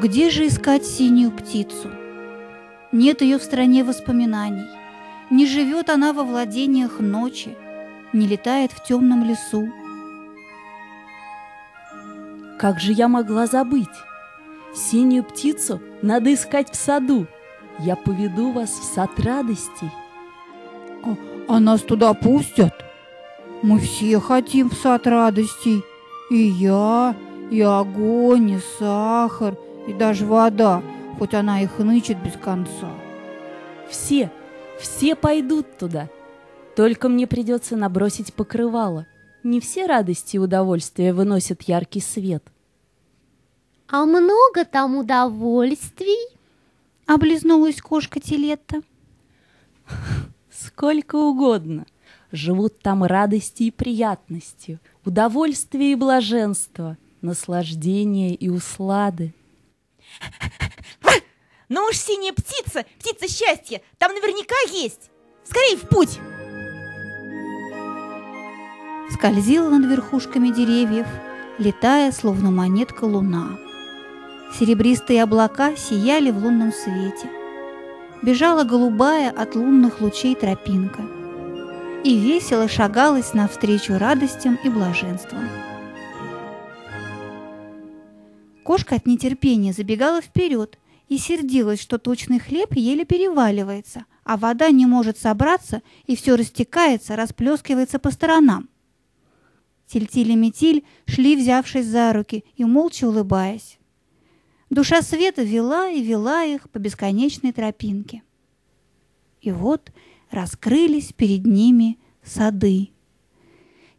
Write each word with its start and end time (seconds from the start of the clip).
где 0.00 0.30
же 0.30 0.46
искать 0.46 0.86
синюю 0.86 1.30
птицу? 1.30 1.90
Нет 2.90 3.20
ее 3.20 3.38
в 3.38 3.42
стране 3.42 3.84
воспоминаний. 3.84 4.66
Не 5.28 5.46
живет 5.46 5.90
она 5.90 6.14
во 6.14 6.24
владениях 6.24 7.00
ночи, 7.00 7.54
не 8.14 8.26
летает 8.26 8.72
в 8.72 8.82
темном 8.82 9.24
лесу. 9.24 9.70
Как 12.58 12.80
же 12.80 12.92
я 12.92 13.08
могла 13.08 13.46
забыть? 13.46 13.88
Синюю 14.74 15.22
птицу 15.22 15.82
надо 16.00 16.32
искать 16.32 16.72
в 16.72 16.76
саду. 16.76 17.26
Я 17.78 17.94
поведу 17.94 18.52
вас 18.52 18.70
в 18.70 18.82
сад 18.82 19.10
радостей. 19.18 19.90
А, 21.04 21.16
а 21.48 21.60
нас 21.60 21.82
туда 21.82 22.14
пустят? 22.14 22.72
Мы 23.62 23.78
все 23.78 24.18
хотим 24.18 24.70
в 24.70 24.74
сад 24.74 25.06
радостей. 25.06 25.82
И 26.30 26.38
я, 26.38 27.14
и 27.50 27.60
огонь, 27.60 28.52
и 28.52 28.58
сахар, 28.78 29.56
и 29.90 29.92
даже 29.92 30.24
вода, 30.24 30.82
хоть 31.18 31.34
она 31.34 31.62
и 31.62 31.66
хнычет 31.66 32.22
без 32.22 32.34
конца. 32.34 32.92
Все, 33.88 34.30
все 34.78 35.16
пойдут 35.16 35.78
туда. 35.78 36.08
Только 36.76 37.08
мне 37.08 37.26
придется 37.26 37.76
набросить 37.76 38.32
покрывало. 38.32 39.06
Не 39.42 39.60
все 39.60 39.86
радости 39.86 40.36
и 40.36 40.38
удовольствия 40.38 41.12
выносят 41.12 41.62
яркий 41.62 42.00
свет. 42.00 42.44
А 43.88 44.04
много 44.04 44.64
там 44.64 44.96
удовольствий? 44.96 46.36
Облизнулась 47.06 47.82
кошка 47.82 48.20
Телетта. 48.20 48.82
Сколько 50.52 51.16
угодно. 51.16 51.84
Живут 52.30 52.78
там 52.78 53.02
радости 53.02 53.64
и 53.64 53.70
приятностью, 53.72 54.78
удовольствие 55.04 55.92
и 55.92 55.96
блаженство, 55.96 56.96
наслаждение 57.22 58.36
и 58.36 58.48
услады. 58.48 59.34
Ну 61.70 61.84
уж 61.88 61.96
синяя 61.96 62.32
птица, 62.32 62.84
птица 62.98 63.28
счастья, 63.28 63.80
там 63.98 64.12
наверняка 64.12 64.56
есть. 64.72 65.08
Скорей 65.44 65.76
в 65.76 65.88
путь! 65.88 66.18
Скользила 69.12 69.68
над 69.68 69.88
верхушками 69.88 70.48
деревьев, 70.48 71.06
летая, 71.58 72.10
словно 72.10 72.50
монетка 72.50 73.04
луна. 73.04 73.56
Серебристые 74.58 75.22
облака 75.22 75.76
сияли 75.76 76.32
в 76.32 76.38
лунном 76.38 76.72
свете. 76.72 77.30
Бежала 78.20 78.64
голубая 78.64 79.30
от 79.30 79.54
лунных 79.54 80.00
лучей 80.00 80.34
тропинка. 80.34 81.02
И 82.02 82.18
весело 82.18 82.66
шагалась 82.66 83.32
навстречу 83.32 83.96
радостям 83.96 84.58
и 84.64 84.68
блаженствам. 84.68 85.48
Кошка 88.64 88.96
от 88.96 89.06
нетерпения 89.06 89.72
забегала 89.72 90.20
вперед 90.20 90.78
и 91.08 91.18
сердилась, 91.18 91.80
что 91.80 91.98
точный 91.98 92.38
хлеб 92.38 92.74
еле 92.74 93.04
переваливается, 93.04 94.04
а 94.24 94.36
вода 94.36 94.70
не 94.70 94.86
может 94.86 95.18
собраться 95.18 95.82
и 96.06 96.14
все 96.14 96.36
растекается, 96.36 97.16
расплескивается 97.16 97.98
по 97.98 98.10
сторонам. 98.10 98.68
Тильтиль 99.86 100.30
и 100.30 100.36
Метиль 100.36 100.84
шли, 101.06 101.34
взявшись 101.34 101.86
за 101.86 102.12
руки 102.12 102.44
и 102.54 102.64
молча 102.64 103.06
улыбаясь. 103.06 103.78
Душа 104.68 105.02
света 105.02 105.42
вела 105.42 105.88
и 105.88 106.00
вела 106.00 106.44
их 106.44 106.70
по 106.70 106.78
бесконечной 106.78 107.52
тропинке. 107.52 108.22
И 109.40 109.50
вот 109.50 109.90
раскрылись 110.30 111.12
перед 111.12 111.44
ними 111.44 111.98
сады. 112.22 112.90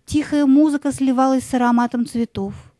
Тихая 0.05 0.45
музыка 0.45 0.93
сливалась 0.93 1.43
с 1.43 1.53
ароматом 1.53 2.05
цветов. 2.05 2.70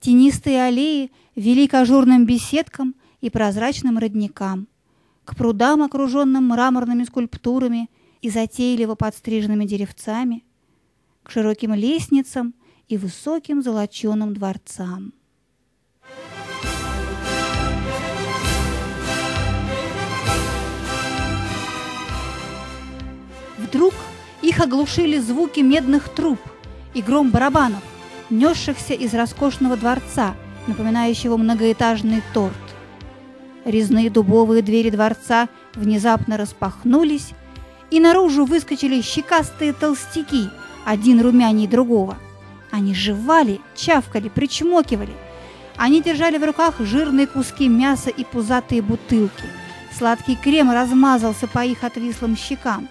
Тенистые 0.00 0.62
аллеи 0.62 1.10
вели 1.34 1.66
к 1.66 1.74
ажурным 1.74 2.24
беседкам 2.24 2.94
и 3.20 3.30
прозрачным 3.30 3.98
родникам, 3.98 4.68
к 5.24 5.36
прудам, 5.36 5.82
окруженным 5.82 6.48
мраморными 6.48 7.04
скульптурами 7.04 7.90
и 8.22 8.30
затейливо 8.30 8.94
подстриженными 8.94 9.64
деревцами, 9.64 10.44
к 11.22 11.30
широким 11.30 11.74
лестницам 11.74 12.54
и 12.86 12.96
высоким 12.96 13.62
золоченым 13.62 14.34
дворцам. 14.34 15.12
Вдруг 23.58 23.92
их 24.42 24.60
оглушили 24.60 25.18
звуки 25.18 25.60
медных 25.60 26.08
труб 26.08 26.38
и 26.94 27.02
гром 27.02 27.30
барабанов, 27.30 27.82
несшихся 28.30 28.94
из 28.94 29.14
роскошного 29.14 29.76
дворца, 29.76 30.34
напоминающего 30.66 31.36
многоэтажный 31.36 32.22
торт. 32.32 32.54
Резные 33.64 34.10
дубовые 34.10 34.62
двери 34.62 34.90
дворца 34.90 35.48
внезапно 35.74 36.36
распахнулись, 36.36 37.30
и 37.90 38.00
наружу 38.00 38.44
выскочили 38.44 39.00
щекастые 39.00 39.72
толстяки, 39.72 40.48
один 40.84 41.20
румяней 41.20 41.66
другого. 41.66 42.18
Они 42.70 42.94
жевали, 42.94 43.60
чавкали, 43.74 44.28
причмокивали. 44.28 45.12
Они 45.76 46.02
держали 46.02 46.38
в 46.38 46.44
руках 46.44 46.74
жирные 46.80 47.26
куски 47.26 47.68
мяса 47.68 48.10
и 48.10 48.24
пузатые 48.24 48.82
бутылки. 48.82 49.44
Сладкий 49.96 50.36
крем 50.36 50.70
размазался 50.70 51.46
по 51.46 51.64
их 51.64 51.82
отвислым 51.82 52.36
щекам. 52.36 52.88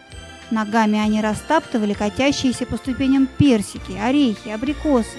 Ногами 0.49 0.97
они 0.97 1.21
растаптывали 1.21 1.93
катящиеся 1.93 2.65
по 2.65 2.77
ступеням 2.77 3.27
персики, 3.27 3.91
орехи, 3.91 4.49
абрикосы. 4.49 5.17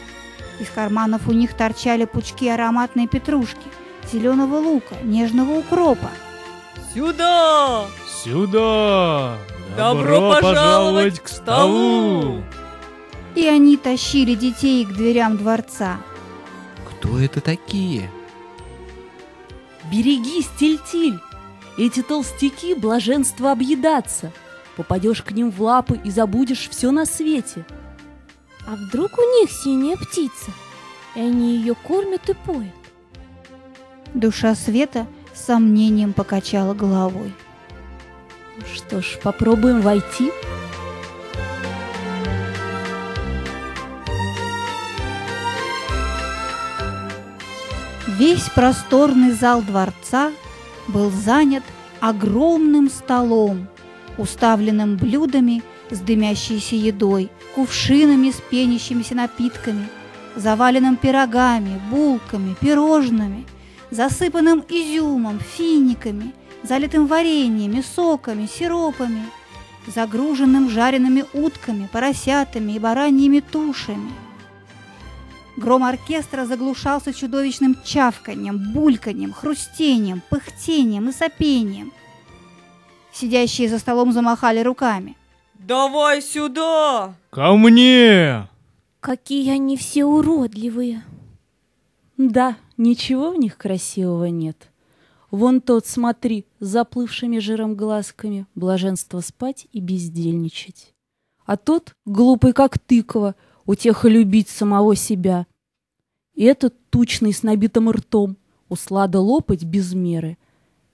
Из 0.60 0.68
карманов 0.68 1.28
у 1.28 1.32
них 1.32 1.54
торчали 1.54 2.04
пучки 2.04 2.48
ароматной 2.48 3.06
петрушки, 3.06 3.66
зеленого 4.12 4.56
лука, 4.56 4.96
нежного 5.02 5.58
укропа. 5.58 6.10
Сюда! 6.94 7.86
Сюда! 8.24 9.38
Добро, 9.76 10.20
Добро 10.20 10.40
пожаловать 10.40 11.20
к 11.20 11.28
столу! 11.28 12.42
И 13.34 13.46
они 13.46 13.76
тащили 13.76 14.34
детей 14.34 14.84
к 14.84 14.88
дверям 14.88 15.36
дворца. 15.36 15.98
Кто 16.88 17.20
это 17.20 17.40
такие? 17.40 18.10
Берегись, 19.92 20.48
Тильтиль! 20.58 21.20
Эти 21.76 22.02
толстяки 22.02 22.74
блаженство 22.74 23.52
объедаться— 23.52 24.32
Попадешь 24.78 25.24
к 25.24 25.32
ним 25.32 25.50
в 25.50 25.60
лапы 25.60 26.00
и 26.04 26.08
забудешь 26.08 26.68
все 26.70 26.92
на 26.92 27.04
свете. 27.04 27.66
А 28.70 28.76
вдруг 28.76 29.16
у 29.16 29.22
них 29.22 29.50
синяя 29.50 29.96
птица, 29.96 30.52
и 31.14 31.20
они 31.20 31.56
ее 31.56 31.74
кормят 31.74 32.28
и 32.28 32.34
поят? 32.34 32.74
Душа 34.12 34.54
света 34.54 35.06
с 35.34 35.46
сомнением 35.46 36.12
покачала 36.12 36.74
головой. 36.74 37.32
Что 38.74 39.00
ж, 39.00 39.18
попробуем 39.22 39.80
войти. 39.80 40.30
Весь 48.18 48.50
просторный 48.50 49.30
зал 49.30 49.62
дворца 49.62 50.30
был 50.88 51.10
занят 51.10 51.64
огромным 52.00 52.90
столом, 52.90 53.66
уставленным 54.18 54.98
блюдами 54.98 55.62
с 55.88 56.00
дымящейся 56.00 56.76
едой, 56.76 57.30
кувшинами 57.54 58.30
с 58.30 58.40
пенящимися 58.50 59.14
напитками, 59.14 59.88
заваленным 60.36 60.96
пирогами, 60.96 61.80
булками, 61.90 62.54
пирожными, 62.60 63.44
засыпанным 63.90 64.64
изюмом, 64.68 65.40
финиками, 65.40 66.32
залитым 66.62 67.06
вареньями, 67.06 67.82
соками, 67.82 68.46
сиропами, 68.46 69.22
загруженным 69.86 70.68
жареными 70.70 71.24
утками, 71.32 71.88
поросятами 71.92 72.72
и 72.72 72.78
бараньими 72.78 73.40
тушами. 73.40 74.12
Гром 75.56 75.82
оркестра 75.82 76.44
заглушался 76.44 77.12
чудовищным 77.12 77.76
чавканьем, 77.84 78.72
бульканьем, 78.72 79.32
хрустением, 79.32 80.22
пыхтением 80.30 81.08
и 81.08 81.12
сопением– 81.12 81.92
Сидящие 83.18 83.68
за 83.68 83.80
столом 83.80 84.12
замахали 84.12 84.60
руками. 84.60 85.16
«Давай 85.58 86.22
сюда!» 86.22 87.14
«Ко 87.30 87.56
мне!» 87.56 88.48
Какие 89.00 89.52
они 89.52 89.76
все 89.76 90.04
уродливые. 90.04 91.04
Да, 92.16 92.56
ничего 92.76 93.30
в 93.30 93.38
них 93.38 93.56
красивого 93.56 94.24
нет. 94.24 94.70
Вон 95.30 95.60
тот, 95.60 95.86
смотри, 95.86 96.46
с 96.58 96.66
заплывшими 96.66 97.38
жиром 97.38 97.76
глазками, 97.76 98.46
блаженство 98.54 99.20
спать 99.20 99.68
и 99.72 99.80
бездельничать. 99.80 100.94
А 101.46 101.56
тот, 101.56 101.92
глупый 102.06 102.52
как 102.52 102.78
тыква, 102.78 103.36
утеха 103.66 104.08
любить 104.08 104.48
самого 104.48 104.96
себя. 104.96 105.46
И 106.34 106.44
этот, 106.44 106.74
тучный 106.90 107.32
с 107.32 107.42
набитым 107.42 107.90
ртом, 107.90 108.36
услада 108.68 109.20
лопать 109.20 109.64
без 109.64 109.94
меры 109.94 110.38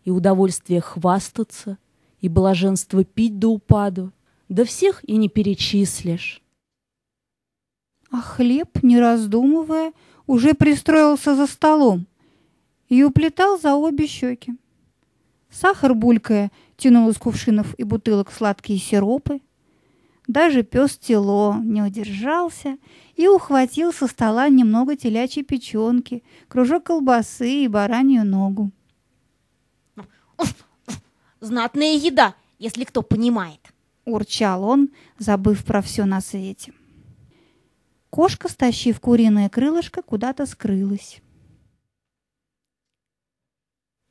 и 0.05 0.11
удовольствие 0.11 0.81
хвастаться, 0.81 1.79
и 2.21 2.29
блаженство 2.29 3.03
пить 3.03 3.39
до 3.39 3.49
упаду, 3.49 4.13
да 4.49 4.65
всех 4.65 5.03
и 5.09 5.17
не 5.17 5.29
перечислишь. 5.29 6.43
А 8.11 8.21
хлеб, 8.21 8.83
не 8.83 8.99
раздумывая, 9.01 9.93
уже 10.27 10.55
пристроился 10.55 11.35
за 11.35 11.47
столом, 11.47 12.07
и 12.89 13.03
уплетал 13.03 13.59
за 13.59 13.75
обе 13.75 14.07
щеки. 14.07 14.55
Сахар, 15.51 15.95
булькая, 15.95 16.51
тянул 16.77 17.09
из 17.09 17.19
кувшинов 17.19 17.75
и 17.79 17.85
бутылок 17.85 18.33
сладкие 18.33 18.79
сиропы. 18.79 19.41
Даже 20.27 20.63
пес 20.63 20.97
Тело 20.97 21.61
не 21.63 21.83
удержался 21.83 22.79
и 23.15 23.29
ухватил 23.29 23.93
со 23.93 24.07
стола 24.07 24.49
немного 24.49 24.97
телячьей 24.97 25.45
печенки, 25.45 26.23
кружок 26.49 26.85
колбасы 26.85 27.65
и 27.65 27.69
баранью 27.69 28.25
ногу. 28.25 28.71
Знатная 31.41 31.95
еда, 31.95 32.35
если 32.59 32.85
кто 32.85 33.03
понимает. 33.03 33.74
Урчал 34.05 34.65
он, 34.65 34.91
забыв 35.19 35.65
про 35.65 35.81
все 35.81 36.05
на 36.05 36.21
свете. 36.21 36.73
Кошка, 38.11 38.49
стащив 38.49 39.01
куриное 39.01 39.49
крылышко, 39.49 40.03
куда-то 40.03 40.47
скрылась. 40.47 41.21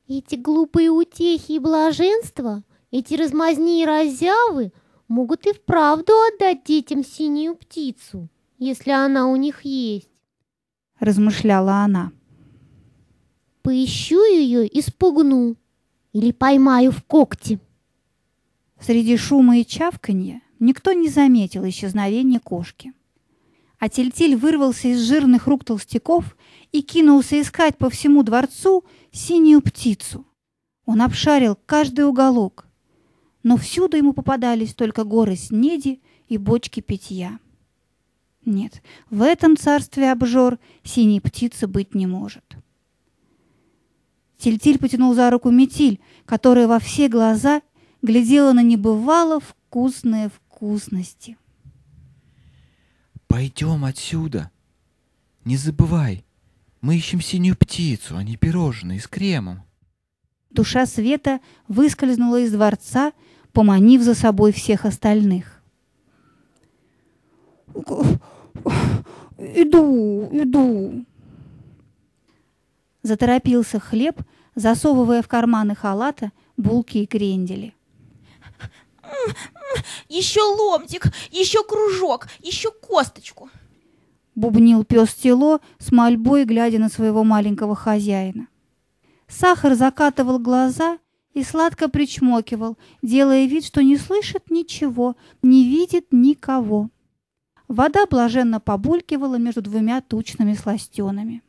Эти 0.07 0.36
глупые 0.36 0.90
утехи 0.90 1.54
и 1.54 1.60
блаженства, 1.60 2.63
эти 2.92 3.13
размазни 3.13 3.81
и 3.81 3.86
разявы 3.86 4.74
могут 5.07 5.45
и 5.45 5.54
вправду 5.54 6.12
отдать 6.28 6.63
детям 6.66 7.04
синюю 7.04 7.56
птицу, 7.56 8.30
если 8.57 8.92
она 8.92 9.28
у 9.28 9.36
них 9.36 9.63
есть. 9.63 10.10
Размышляла 11.00 11.84
она. 11.84 12.12
Поищу 13.62 14.24
ее 14.25 14.68
и 14.68 14.81
спугну, 14.81 15.56
или 16.12 16.31
поймаю 16.31 16.92
в 16.92 17.04
когти. 17.04 17.60
Среди 18.86 19.16
шума 19.16 19.60
и 19.60 19.66
чавканья 19.66 20.42
никто 20.60 20.92
не 20.92 21.08
заметил 21.08 21.66
исчезновения 21.68 22.42
кошки. 22.42 22.92
А 23.80 23.88
Тильтиль 23.88 24.36
вырвался 24.36 24.90
из 24.90 25.00
жирных 25.00 25.48
рук 25.48 25.64
толстяков 25.64 26.36
и 26.74 26.82
кинулся 26.82 27.40
искать 27.40 27.78
по 27.78 27.90
всему 27.90 28.24
дворцу 28.24 28.84
синюю 29.14 29.62
птицу. 29.62 30.26
Он 30.86 31.02
обшарил 31.02 31.58
каждый 31.66 32.06
уголок, 32.06 32.68
но 33.42 33.56
всюду 33.56 33.96
ему 33.96 34.12
попадались 34.12 34.74
только 34.74 35.06
горы 35.06 35.38
снеди 35.38 36.02
и 36.28 36.38
бочки 36.38 36.82
питья. 36.82 37.40
Нет, 38.44 38.82
в 39.10 39.22
этом 39.22 39.56
царстве 39.56 40.12
обжор 40.12 40.60
синей 40.84 41.22
птицы 41.22 41.68
быть 41.68 41.96
не 41.96 42.06
может. 42.06 42.44
Тильтиль 44.38 44.78
потянул 44.78 45.14
за 45.14 45.30
руку 45.30 45.52
Метиль, 45.52 46.02
которая 46.26 46.68
во 46.68 46.80
все 46.80 47.08
глаза 47.08 47.62
глядела 48.04 48.52
на 48.54 48.62
небывало 48.62 49.40
вкусные 49.40 50.30
вкусности. 50.30 51.38
Пойдем 53.28 53.84
отсюда. 53.86 54.52
Не 55.46 55.58
забывай, 55.58 56.24
мы 56.82 56.98
ищем 56.98 57.22
синюю 57.22 57.58
птицу, 57.58 58.16
а 58.18 58.24
не 58.24 58.38
пирожные 58.38 59.00
с 59.00 59.08
кремом. 59.08 59.64
Душа 60.52 60.86
света 60.86 61.40
выскользнула 61.68 62.42
из 62.42 62.52
дворца, 62.52 63.14
поманив 63.54 64.02
за 64.04 64.14
собой 64.14 64.52
всех 64.52 64.86
остальных. 64.86 65.64
«Иду, 69.40 70.30
иду!» 70.32 71.06
Заторопился 73.02 73.80
хлеб, 73.80 74.22
засовывая 74.56 75.22
в 75.22 75.28
карманы 75.28 75.76
халата 75.76 76.32
булки 76.56 77.00
и 77.00 77.06
крендели. 77.08 77.74
Еще 80.10 80.42
ломтик, 80.42 81.07
еще 81.31 81.63
кружок, 81.63 82.27
еще 82.39 82.71
косточку. 82.71 83.50
Бубнил 84.36 84.83
пес 84.83 85.13
тело 85.13 85.60
с 85.80 85.92
мольбой, 85.92 86.45
глядя 86.45 86.80
на 86.80 86.89
своего 86.89 87.24
маленького 87.24 87.75
хозяина. 87.75 88.48
Сахар 89.27 89.75
закатывал 89.75 90.39
глаза 90.39 91.00
и 91.33 91.44
сладко 91.44 91.89
причмокивал, 91.89 92.77
делая 93.01 93.45
вид, 93.45 93.65
что 93.65 93.81
не 93.81 93.98
слышит 93.98 94.50
ничего, 94.51 95.15
не 95.42 95.63
видит 95.63 96.07
никого. 96.12 96.89
Вода 97.68 98.06
блаженно 98.06 98.60
побулькивала 98.60 99.36
между 99.36 99.62
двумя 99.62 100.01
тучными 100.01 100.54
сластенами. 100.54 101.42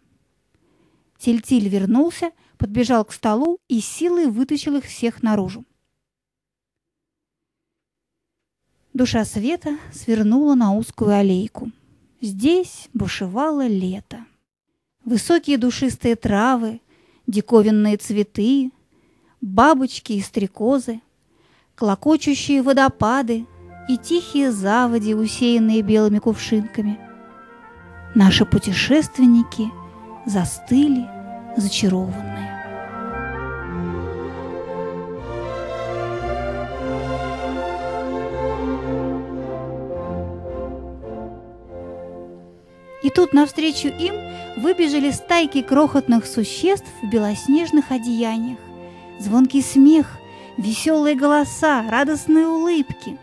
Тильтиль 1.18 1.68
вернулся, 1.68 2.30
подбежал 2.56 3.04
к 3.04 3.12
столу 3.12 3.58
и 3.68 3.80
силой 3.80 4.26
вытащил 4.26 4.76
их 4.76 4.84
всех 4.84 5.22
наружу. 5.22 5.64
Душа 8.94 9.24
света 9.24 9.76
свернула 9.92 10.54
на 10.54 10.72
узкую 10.72 11.10
аллейку. 11.10 11.72
Здесь 12.20 12.88
бушевало 12.94 13.66
лето. 13.66 14.24
Высокие 15.04 15.58
душистые 15.58 16.14
травы, 16.14 16.80
диковинные 17.26 17.96
цветы, 17.96 18.70
бабочки 19.40 20.12
и 20.12 20.20
стрекозы, 20.20 21.00
клокочущие 21.74 22.62
водопады 22.62 23.46
и 23.88 23.98
тихие 23.98 24.52
заводи, 24.52 25.16
усеянные 25.16 25.82
белыми 25.82 26.20
кувшинками. 26.20 27.00
Наши 28.14 28.46
путешественники 28.46 29.72
застыли, 30.24 31.04
зачарованные. 31.56 32.53
Тут 43.14 43.32
навстречу 43.32 43.88
им 43.88 44.14
выбежали 44.56 45.10
стайки 45.10 45.62
крохотных 45.62 46.26
существ 46.26 46.86
в 47.02 47.08
белоснежных 47.08 47.90
одеяниях. 47.90 48.58
Звонкий 49.18 49.62
смех, 49.62 50.18
веселые 50.56 51.14
голоса, 51.14 51.84
радостные 51.88 52.46
улыбки. 52.46 53.18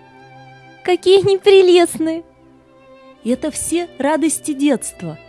Какие 0.83 1.21
они 1.21 1.37
прелестные! 1.37 2.23
Это 3.23 3.51
все 3.51 3.87
радости 3.99 4.53
детства. 4.53 5.19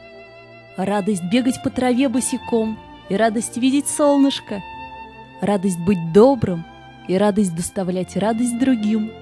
Радость 0.76 1.24
бегать 1.30 1.62
по 1.62 1.68
траве 1.68 2.08
босиком 2.08 2.78
и 3.10 3.16
радость 3.16 3.58
видеть 3.58 3.88
солнышко. 3.88 4.62
Радость 5.42 5.78
быть 5.80 6.12
добрым 6.12 6.64
и 7.08 7.18
радость 7.18 7.54
доставлять 7.54 8.16
радость 8.16 8.58
другим. 8.58 9.12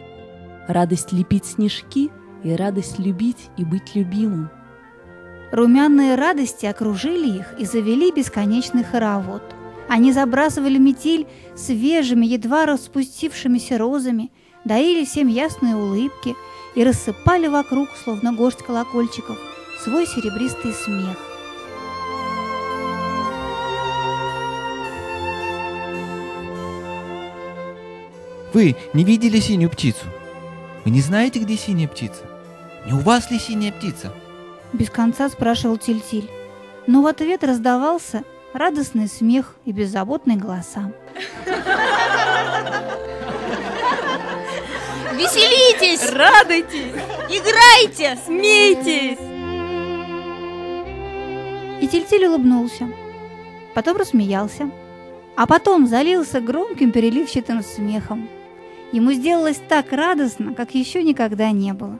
Радость 0.68 1.12
лепить 1.12 1.47
снежки 1.47 2.11
и 2.44 2.54
радость 2.54 3.00
любить 3.00 3.49
и 3.56 3.64
быть 3.64 3.97
любимым. 3.97 4.50
Румяные 5.52 6.14
радости 6.14 6.66
окружили 6.66 7.38
их 7.38 7.59
и 7.59 7.64
завели 7.64 8.12
бесконечный 8.12 8.85
хоровод. 8.85 9.42
Они 9.88 10.12
забрасывали 10.12 10.78
метель 10.78 11.26
свежими, 11.57 12.25
едва 12.25 12.66
распустившимися 12.66 13.78
розами, 13.78 14.30
дарили 14.64 15.04
всем 15.04 15.26
ясные 15.26 15.75
улыбки 15.75 16.37
и 16.76 16.85
рассыпали 16.85 17.49
вокруг, 17.49 17.88
словно 18.04 18.33
горсть 18.33 18.62
колокольчиков, 18.62 19.37
свой 19.83 20.07
серебристый 20.07 20.73
смех. 20.73 21.16
Вы 28.52 28.76
не 28.95 29.02
видели 29.02 29.40
синюю 29.40 29.71
птицу? 29.71 30.07
Вы 30.85 30.92
не 30.92 31.00
знаете, 31.00 31.40
где 31.40 31.57
синяя 31.57 31.88
птица? 31.88 32.23
Не 32.87 32.92
у 32.92 32.99
вас 32.99 33.30
ли 33.33 33.38
синяя 33.38 33.73
птица? 33.73 34.12
Без 34.73 34.91
конца 34.91 35.29
спрашивал 35.29 35.77
Тильтиль. 35.77 36.31
Но 36.87 37.03
в 37.03 37.07
ответ 37.07 37.45
раздавался 37.45 38.25
радостный 38.53 39.09
смех 39.09 39.57
и 39.65 39.73
беззаботные 39.73 40.37
голоса. 40.37 40.93
Веселитесь! 45.15 46.11
Радуйтесь! 46.12 46.95
Играйте! 47.29 48.19
Смейтесь! 48.25 49.19
И 51.83 51.89
Тильтиль 51.89 52.27
улыбнулся. 52.27 52.89
Потом 53.75 53.97
рассмеялся. 53.97 54.71
А 55.37 55.47
потом 55.47 55.87
залился 55.87 56.41
громким 56.41 56.93
переливчатым 56.93 57.62
смехом. 57.62 58.29
Ему 58.93 59.12
сделалось 59.12 59.61
так 59.69 59.93
радостно, 59.93 60.55
как 60.55 60.75
еще 60.75 61.03
никогда 61.03 61.50
не 61.50 61.73
было. 61.73 61.99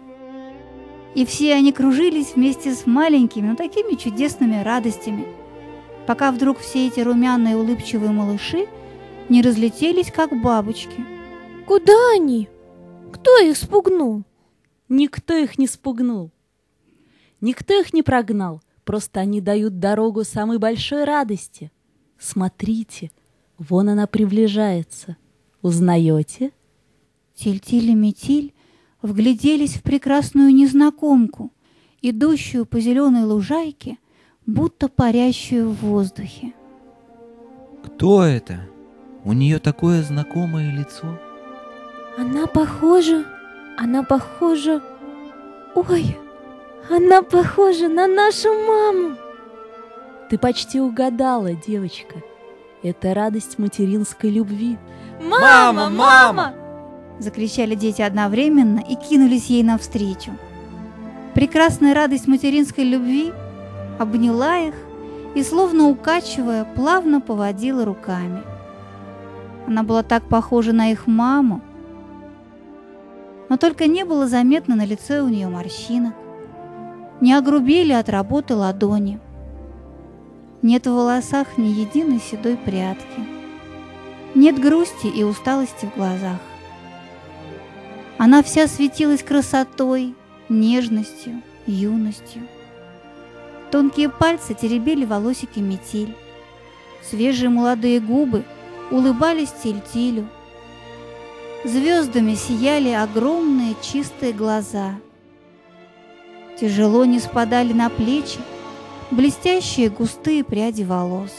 И 1.15 1.25
все 1.27 1.55
они 1.55 1.73
кружились 1.73 2.35
вместе 2.35 2.73
с 2.73 2.87
маленькими, 2.87 3.49
но 3.49 3.57
такими 3.57 3.97
чудесными 3.97 4.63
радостями, 4.63 5.27
пока 6.07 6.31
вдруг 6.31 6.59
все 6.59 6.87
эти 6.87 7.01
румяные 7.01 7.57
улыбчивые 7.57 8.13
малыши 8.13 8.69
не 9.29 9.43
разлетелись, 9.43 10.13
как 10.13 10.31
бабочки. 10.41 11.05
Куда 11.67 11.95
они? 12.15 12.49
Кто 13.13 13.39
их 13.39 13.57
спугнул? 13.57 14.25
Никто 14.89 15.35
их 15.35 15.59
не 15.59 15.67
спугнул. 15.67 16.31
Никто 17.41 17.79
их 17.81 17.93
не 17.93 18.03
прогнал. 18.03 18.61
Просто 18.85 19.21
они 19.21 19.41
дают 19.41 19.79
дорогу 19.79 20.25
самой 20.25 20.59
большой 20.59 21.05
радости. 21.05 21.71
Смотрите, 22.19 23.13
вон 23.57 23.89
она 23.89 24.07
приближается. 24.07 25.17
Узнаете? 25.63 26.53
Тиль-тиль 27.35 27.91
и 27.91 27.95
метиль 27.95 28.53
вгляделись 29.03 29.75
в 29.75 29.83
прекрасную 29.83 30.55
незнакомку, 30.55 31.53
идущую 32.03 32.67
по 32.67 32.81
зеленой 32.81 33.25
лужайке, 33.25 33.99
будто 34.47 34.89
парящую 34.89 35.71
в 35.71 35.77
воздухе. 35.83 36.53
Кто 37.85 38.25
это? 38.25 38.61
У 39.25 39.33
нее 39.33 39.59
такое 39.59 40.03
знакомое 40.03 40.73
лицо. 40.73 41.19
Она 42.19 42.47
похожа, 42.47 43.25
она 43.77 44.03
похожа... 44.03 44.83
Ой, 45.75 46.17
она 46.91 47.23
похожа 47.23 47.89
на 47.89 48.07
нашу 48.07 48.49
маму. 48.49 49.17
Ты 50.29 50.39
почти 50.39 50.81
угадала, 50.81 51.55
девочка. 51.55 52.17
Это 52.83 53.15
радость 53.15 53.59
материнской 53.59 54.31
любви. 54.31 54.79
Мама, 55.21 55.91
мама! 55.91 56.55
Закричали 57.21 57.75
дети 57.75 58.01
одновременно 58.01 58.81
и 58.81 58.95
кинулись 58.97 59.47
ей 59.47 59.63
навстречу. 59.63 60.33
Прекрасная 61.35 61.95
радость 61.95 62.27
материнской 62.27 62.83
любви 62.83 63.33
обняла 63.99 64.57
их 64.57 64.75
и, 65.35 65.43
словно 65.43 65.89
укачивая, 65.89 66.65
плавно 66.65 67.21
поводила 67.21 67.85
руками. 67.85 68.43
Она 69.67 69.83
была 69.83 70.03
так 70.03 70.29
похожа 70.29 70.73
на 70.73 70.91
их 70.91 71.07
маму, 71.07 71.61
но 73.51 73.59
только 73.59 73.87
не 73.87 74.05
было 74.05 74.27
заметно 74.27 74.75
на 74.75 74.87
лице 74.87 75.21
у 75.21 75.29
нее 75.29 75.49
морщинок, 75.49 76.15
не 77.21 77.35
огрубели 77.35 77.93
от 77.93 78.09
работы 78.09 78.57
ладони. 78.57 79.21
Нет 80.63 80.87
в 80.87 80.93
волосах 80.93 81.59
ни 81.59 81.67
единой 81.67 82.19
седой 82.19 82.57
прядки. 82.57 83.21
Нет 84.35 84.59
грусти 84.59 85.07
и 85.07 85.23
усталости 85.23 85.87
в 85.87 85.97
глазах. 85.97 86.39
Она 88.23 88.43
вся 88.43 88.69
светилась 88.69 89.23
красотой, 89.23 90.15
нежностью, 90.51 91.41
юностью. 91.65 92.43
Тонкие 93.71 94.11
пальцы 94.11 94.53
теребили 94.53 95.07
волосики 95.07 95.59
метель. 95.59 96.15
Свежие 97.03 97.49
молодые 97.49 97.99
губы 97.99 98.45
улыбались 98.91 99.55
тельтилю. 99.63 100.29
Звездами 101.65 102.35
сияли 102.35 102.91
огромные 102.91 103.75
чистые 103.81 104.35
глаза. 104.35 104.97
Тяжело 106.61 107.07
не 107.07 107.21
спадали 107.21 107.73
на 107.73 107.89
плечи 107.89 108.39
блестящие 109.11 109.89
густые 109.89 110.45
пряди 110.45 110.83
волос. 110.83 111.33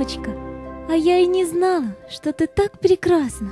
Мамочка, 0.00 0.30
а 0.88 0.94
я 0.94 1.18
и 1.18 1.26
не 1.26 1.44
знала, 1.44 1.94
что 2.08 2.32
ты 2.32 2.46
так 2.46 2.78
прекрасна. 2.78 3.50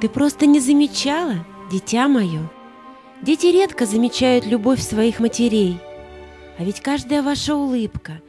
Ты 0.00 0.08
просто 0.08 0.46
не 0.46 0.58
замечала, 0.58 1.44
дитя 1.70 2.08
мое. 2.08 2.50
Дети 3.20 3.48
редко 3.48 3.84
замечают 3.84 4.46
любовь 4.46 4.80
своих 4.80 5.20
матерей. 5.20 5.78
А 6.58 6.64
ведь 6.64 6.80
каждая 6.80 7.22
ваша 7.22 7.54
улыбка, 7.54 8.22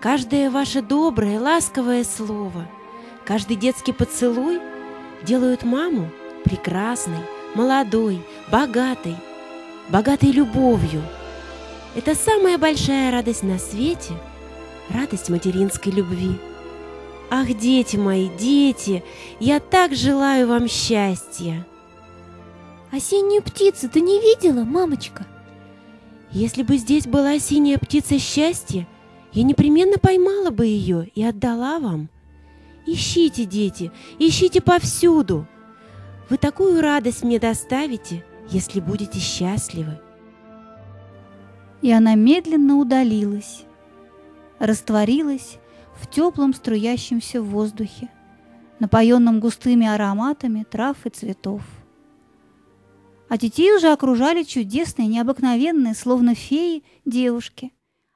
каждое 0.00 0.50
ваше 0.50 0.80
доброе, 0.80 1.40
ласковое 1.40 2.04
слово, 2.04 2.68
каждый 3.24 3.56
детский 3.56 3.92
поцелуй 3.92 4.60
делают 5.24 5.64
маму 5.64 6.08
прекрасной, 6.44 7.24
молодой, 7.56 8.24
богатой, 8.52 9.16
богатой 9.88 10.30
любовью. 10.30 11.02
Это 11.96 12.14
самая 12.14 12.56
большая 12.56 13.10
радость 13.10 13.42
на 13.42 13.58
свете– 13.58 14.14
радость 14.90 15.28
материнской 15.28 15.92
любви. 15.92 16.38
Ах, 17.30 17.52
дети 17.54 17.96
мои, 17.96 18.28
дети, 18.28 19.04
я 19.38 19.60
так 19.60 19.94
желаю 19.94 20.48
вам 20.48 20.66
счастья. 20.68 21.66
Синюю 22.98 23.42
птицу 23.42 23.88
ты 23.88 24.00
не 24.00 24.18
видела, 24.18 24.64
мамочка? 24.64 25.26
Если 26.30 26.62
бы 26.62 26.78
здесь 26.78 27.06
была 27.06 27.38
синяя 27.38 27.78
птица 27.78 28.18
счастья, 28.18 28.88
я 29.32 29.42
непременно 29.42 29.98
поймала 29.98 30.50
бы 30.50 30.66
ее 30.66 31.10
и 31.14 31.22
отдала 31.22 31.78
вам. 31.78 32.08
Ищите, 32.86 33.44
дети, 33.44 33.92
ищите 34.18 34.62
повсюду. 34.62 35.46
Вы 36.30 36.38
такую 36.38 36.80
радость 36.80 37.22
мне 37.24 37.38
доставите, 37.38 38.24
если 38.48 38.80
будете 38.80 39.18
счастливы. 39.18 40.00
И 41.82 41.92
она 41.92 42.14
медленно 42.14 42.78
удалилась, 42.78 43.64
растворилась 44.58 45.58
в 46.00 46.08
теплом 46.10 46.54
струящемся 46.54 47.42
воздухе, 47.42 48.08
напоенном 48.78 49.40
густыми 49.40 49.86
ароматами 49.86 50.64
трав 50.68 51.04
и 51.04 51.10
цветов. 51.10 51.62
А 53.28 53.36
детей 53.36 53.74
уже 53.74 53.92
окружали 53.92 54.42
чудесные, 54.42 55.08
необыкновенные, 55.08 55.94
словно 55.94 56.34
феи, 56.34 56.82
девушки. 57.04 57.72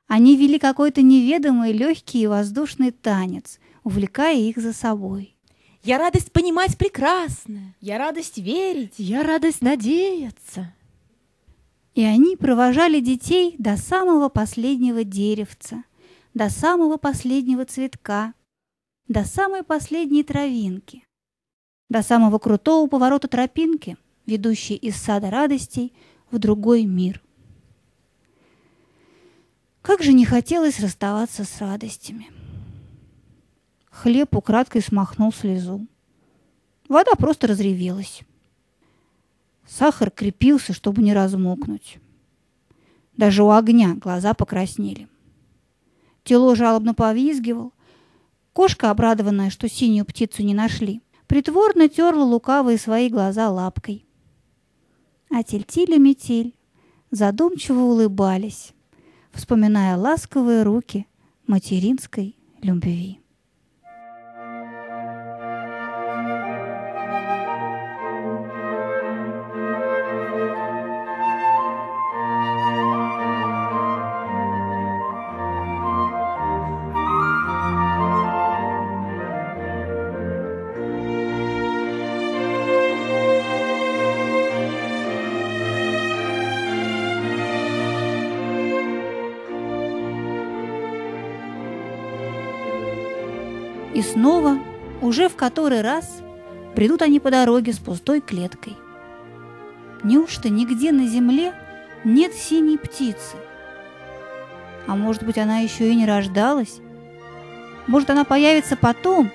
Они 0.07 0.37
вели 0.37 0.59
какой-то 0.59 1.03
неведомый 1.03 1.73
легкий 1.73 2.23
и 2.23 2.27
воздушный 2.27 2.93
танец, 2.93 3.59
увлекая 3.85 4.37
их 4.37 4.57
за 4.59 4.73
собой. 4.73 5.37
Я 5.83 5.99
радость 5.99 6.33
понимать 6.33 6.79
прекрасное. 6.79 7.75
Я 7.81 7.99
радость 7.99 8.39
верить. 8.39 8.95
Я 8.99 9.25
радость 9.25 9.63
надеяться. 9.63 10.73
И 11.95 12.05
они 12.05 12.37
провожали 12.37 13.01
детей 13.01 13.57
до 13.59 13.77
самого 13.77 14.29
последнего 14.29 15.05
деревца, 15.05 15.85
до 16.35 16.49
самого 16.49 16.97
последнего 16.97 17.65
цветка, 17.65 18.35
до 19.09 19.25
самой 19.25 19.63
последней 19.63 20.23
травинки, 20.23 21.07
до 21.89 22.03
самого 22.03 22.39
крутого 22.39 22.89
поворота 22.89 23.29
тропинки, 23.29 23.97
ведущей 24.27 24.77
из 24.77 24.97
сада 24.97 25.31
радостей 25.31 25.93
в 26.31 26.39
другой 26.39 26.85
мир. 26.85 27.23
Как 29.83 30.03
же 30.03 30.13
не 30.13 30.25
хотелось 30.25 30.81
расставаться 30.81 31.45
с 31.45 31.61
радостями. 31.61 32.31
Хлеб 33.91 34.35
украдкой 34.35 34.81
смахнул 34.81 35.33
слезу. 35.33 35.87
Вода 36.89 37.13
просто 37.19 37.47
разревелась. 37.49 38.23
Сахар 39.67 40.11
крепился, 40.11 40.73
чтобы 40.73 41.03
не 41.03 41.13
размокнуть. 41.13 41.99
Даже 43.17 43.43
у 43.43 43.51
огня 43.51 43.95
глаза 43.95 44.35
покраснели. 44.35 45.09
Тело 46.25 46.55
жалобно 46.55 46.95
повизгивал. 46.95 47.73
Кошка, 48.53 48.91
обрадованная, 48.91 49.51
что 49.51 49.69
синюю 49.69 50.05
птицу 50.05 50.43
не 50.43 50.55
нашли, 50.55 51.03
притворно 51.27 51.89
терла 51.89 52.25
лукавые 52.25 52.79
свои 52.79 53.09
глаза 53.09 53.51
лапкой. 53.51 54.05
А 55.31 55.43
тельтиль 55.43 55.95
и 55.95 55.99
метель 55.99 56.55
задумчиво 57.11 57.81
улыбались, 57.81 58.73
вспоминая 59.33 59.97
ласковые 59.97 60.63
руки 60.63 61.07
материнской 61.47 62.37
любви. 62.61 63.22
И 94.03 94.05
снова, 94.05 94.59
уже 95.01 95.29
в 95.29 95.37
который 95.37 95.81
раз, 95.81 96.23
придут 96.75 97.03
они 97.03 97.21
по 97.21 97.31
дороге 97.31 97.73
с 97.73 97.79
пустой 97.79 98.21
клеткой. 98.21 98.77
Неужто 100.03 100.49
нигде 100.49 100.91
на 100.91 101.07
земле 101.07 101.55
нет 102.03 102.35
синей 102.35 102.79
птицы? 102.79 103.37
А 104.89 104.97
может 104.97 105.23
быть, 105.23 105.39
она 105.39 105.61
еще 105.61 105.89
и 105.89 105.95
не 105.95 106.05
рождалась? 106.05 106.81
Может, 107.87 108.11
она 108.11 108.25
появится 108.25 108.75
потом, 108.75 109.31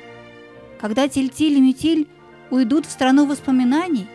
когда 0.82 1.08
Тильтиль 1.08 1.60
и 1.60 1.62
Метиль 1.62 2.10
уйдут 2.50 2.88
в 2.88 2.92
страну 2.92 3.26
воспоминаний? 3.26 4.10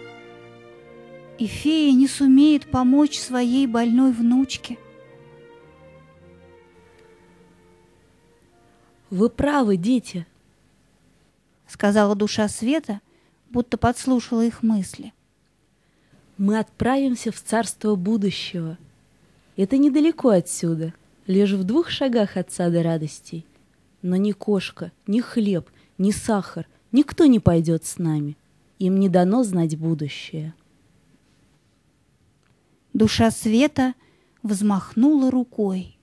И 1.39 1.47
фея 1.47 1.95
не 1.95 2.07
сумеет 2.07 2.67
помочь 2.67 3.19
своей 3.19 3.67
больной 3.67 4.13
внучке. 4.13 4.77
Вы 9.09 9.31
правы, 9.31 9.79
дети, 9.79 10.27
сказала 11.73 12.15
душа 12.15 12.49
света, 12.49 13.01
будто 13.51 13.79
подслушала 13.79 14.45
их 14.45 14.63
мысли. 14.63 15.13
Мы 16.37 16.59
отправимся 16.59 17.33
в 17.33 17.41
царство 17.41 17.95
будущего. 17.95 18.77
Это 19.57 19.79
недалеко 19.79 20.29
отсюда, 20.29 20.93
лишь 21.27 21.53
в 21.53 21.65
двух 21.65 21.89
шагах 21.89 22.37
от 22.37 22.53
сада 22.53 22.83
радостей. 22.83 23.47
Но 24.03 24.17
ни 24.17 24.33
кошка, 24.33 24.93
ни 25.07 25.21
хлеб, 25.21 25.69
ни 25.97 26.11
сахар, 26.11 26.67
никто 26.91 27.25
не 27.27 27.41
пойдет 27.41 27.85
с 27.85 27.99
нами. 27.99 28.37
Им 28.79 28.99
не 28.99 29.09
дано 29.09 29.43
знать 29.43 29.79
будущее. 29.79 30.55
Душа 32.93 33.31
света 33.31 33.95
взмахнула 34.43 35.31
рукой. 35.31 35.97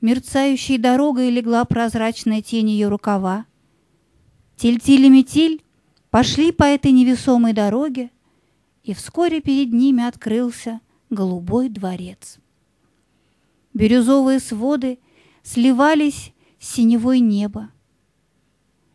Мерцающей 0.00 0.76
дорогой 0.76 1.30
легла 1.30 1.64
прозрачная 1.64 2.42
тень 2.42 2.68
ее 2.68 2.88
рукава. 2.88 3.46
Тильтиль 4.56 5.04
и 5.04 5.10
метиль 5.10 5.62
пошли 6.10 6.50
по 6.50 6.64
этой 6.64 6.90
невесомой 6.90 7.52
дороге, 7.52 8.10
и 8.82 8.94
вскоре 8.94 9.42
перед 9.42 9.72
ними 9.72 10.02
открылся 10.02 10.80
голубой 11.10 11.68
дворец. 11.68 12.38
Бирюзовые 13.74 14.40
своды 14.40 14.98
сливались 15.42 16.32
с 16.58 16.74
синевой 16.74 17.20
неба. 17.20 17.70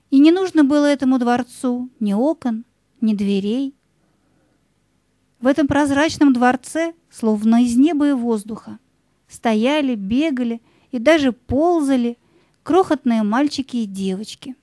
И 0.09 0.17
не 0.17 0.31
нужно 0.31 0.63
было 0.63 0.87
этому 0.87 1.19
дворцу 1.19 1.91
ни 1.99 2.13
окон, 2.13 2.65
ни 2.99 3.13
дверей. 3.13 3.75
В 5.39 5.45
этом 5.45 5.67
прозрачном 5.67 6.33
дворце, 6.33 6.95
словно 7.11 7.63
из 7.63 7.77
неба 7.77 8.09
и 8.09 8.13
воздуха, 8.13 8.79
стояли, 9.27 9.93
бегали 9.93 10.59
и 10.89 10.97
даже 10.97 11.31
ползали 11.31 12.17
крохотные 12.63 13.21
мальчики 13.21 13.77
и 13.77 13.85
девочки. 13.85 14.55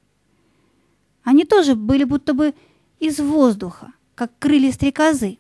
Они 1.28 1.44
тоже 1.44 1.74
были 1.74 2.04
будто 2.04 2.32
бы 2.32 2.54
из 3.00 3.20
воздуха, 3.20 3.92
как 4.14 4.32
крылья 4.38 4.72
стрекозы. 4.72 5.36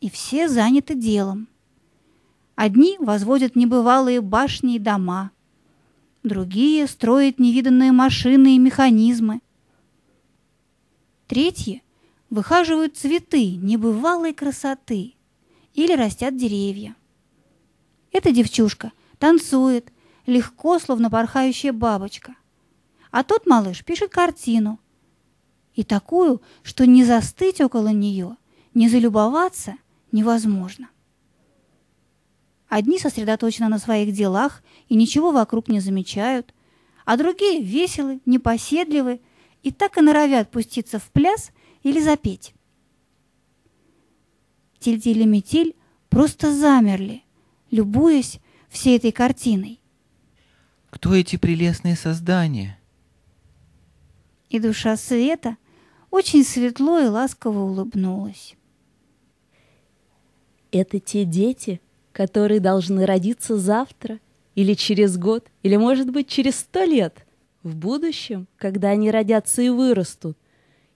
И 0.00 0.10
все 0.10 0.48
заняты 0.48 0.96
делом. 0.96 1.46
Одни 2.56 2.96
возводят 2.98 3.54
небывалые 3.54 4.20
башни 4.20 4.74
и 4.74 4.78
дома, 4.80 5.30
другие 6.24 6.88
строят 6.88 7.38
невиданные 7.38 7.92
машины 7.92 8.56
и 8.56 8.58
механизмы. 8.58 9.42
Третьи 11.28 11.84
выхаживают 12.28 12.96
цветы 12.96 13.58
небывалой 13.58 14.34
красоты 14.34 15.14
или 15.72 15.94
растят 15.94 16.36
деревья. 16.36 16.96
Эта 18.10 18.32
девчушка 18.32 18.90
танцует, 19.20 19.92
легко, 20.26 20.80
словно 20.80 21.10
порхающая 21.10 21.72
бабочка. 21.72 22.34
А 23.10 23.24
тот 23.24 23.46
малыш 23.46 23.84
пишет 23.84 24.10
картину. 24.10 24.78
И 25.74 25.84
такую, 25.84 26.42
что 26.62 26.86
не 26.86 27.04
застыть 27.04 27.60
около 27.60 27.88
нее, 27.88 28.36
не 28.74 28.88
залюбоваться 28.88 29.76
невозможно. 30.12 30.88
Одни 32.68 32.98
сосредоточены 32.98 33.68
на 33.68 33.78
своих 33.78 34.14
делах 34.14 34.62
и 34.88 34.94
ничего 34.94 35.32
вокруг 35.32 35.68
не 35.68 35.80
замечают, 35.80 36.54
а 37.04 37.16
другие 37.16 37.62
веселы, 37.62 38.20
непоседливы 38.26 39.20
и 39.62 39.72
так 39.72 39.98
и 39.98 40.00
норовят 40.00 40.50
пуститься 40.50 40.98
в 40.98 41.10
пляс 41.10 41.50
или 41.82 42.00
запеть. 42.00 42.54
Тильтиль 44.78 45.22
и 45.22 45.26
Метиль 45.26 45.74
просто 46.08 46.54
замерли, 46.54 47.22
любуясь 47.70 48.38
всей 48.68 48.96
этой 48.96 49.12
картиной. 49.12 49.80
Кто 50.90 51.14
эти 51.14 51.36
прелестные 51.36 51.96
создания? 51.96 52.79
И 54.50 54.58
душа 54.58 54.96
света 54.96 55.56
очень 56.10 56.44
светло 56.44 56.98
и 56.98 57.06
ласково 57.06 57.60
улыбнулась. 57.60 58.56
Это 60.72 60.98
те 61.00 61.24
дети, 61.24 61.80
которые 62.12 62.60
должны 62.60 63.06
родиться 63.06 63.56
завтра, 63.56 64.18
или 64.56 64.74
через 64.74 65.16
год, 65.16 65.46
или, 65.62 65.76
может 65.76 66.10
быть, 66.10 66.28
через 66.28 66.56
сто 66.56 66.84
лет. 66.84 67.26
В 67.62 67.76
будущем, 67.76 68.48
когда 68.56 68.90
они 68.90 69.10
родятся 69.10 69.62
и 69.62 69.68
вырастут, 69.68 70.36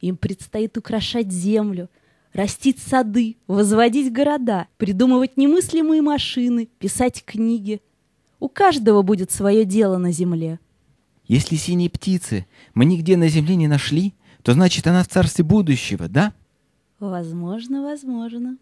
им 0.01 0.17
предстоит 0.17 0.77
украшать 0.77 1.31
землю, 1.31 1.88
растить 2.33 2.81
сады, 2.81 3.37
возводить 3.47 4.12
города, 4.12 4.67
придумывать 4.77 5.37
немыслимые 5.37 6.03
машины, 6.03 6.69
писать 6.79 7.25
книги. 7.25 7.81
У 8.40 8.49
каждого 8.49 9.03
будет 9.03 9.31
свое 9.31 9.64
дело 9.64 9.99
на 9.99 10.11
земле. 10.11 10.59
Если 11.27 11.57
синей 11.57 11.89
птицы 11.89 12.47
мы 12.75 12.85
нигде 12.85 13.17
на 13.17 13.29
земле 13.29 13.57
не 13.57 13.69
нашли, 13.69 14.15
то 14.43 14.53
значит 14.53 14.87
она 14.87 15.03
в 15.03 15.09
царстве 15.09 15.45
будущего, 15.45 16.09
да? 16.09 16.35
Возможно, 17.01 17.83
возможно. 17.83 18.57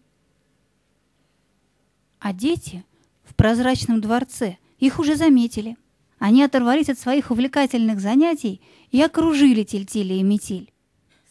А 2.19 2.33
дети 2.33 2.83
в 3.25 3.35
прозрачном 3.35 3.99
дворце 3.99 4.57
их 4.79 4.99
уже 4.99 5.15
заметили. 5.15 5.77
Они 6.19 6.41
оторвались 6.41 6.89
от 6.89 6.97
своих 6.97 7.31
увлекательных 7.31 7.99
занятий 7.99 8.61
и 8.91 9.01
окружили 9.01 9.63
Тильтиля 9.63 10.15
и 10.15 10.23
Метиль. 10.23 10.71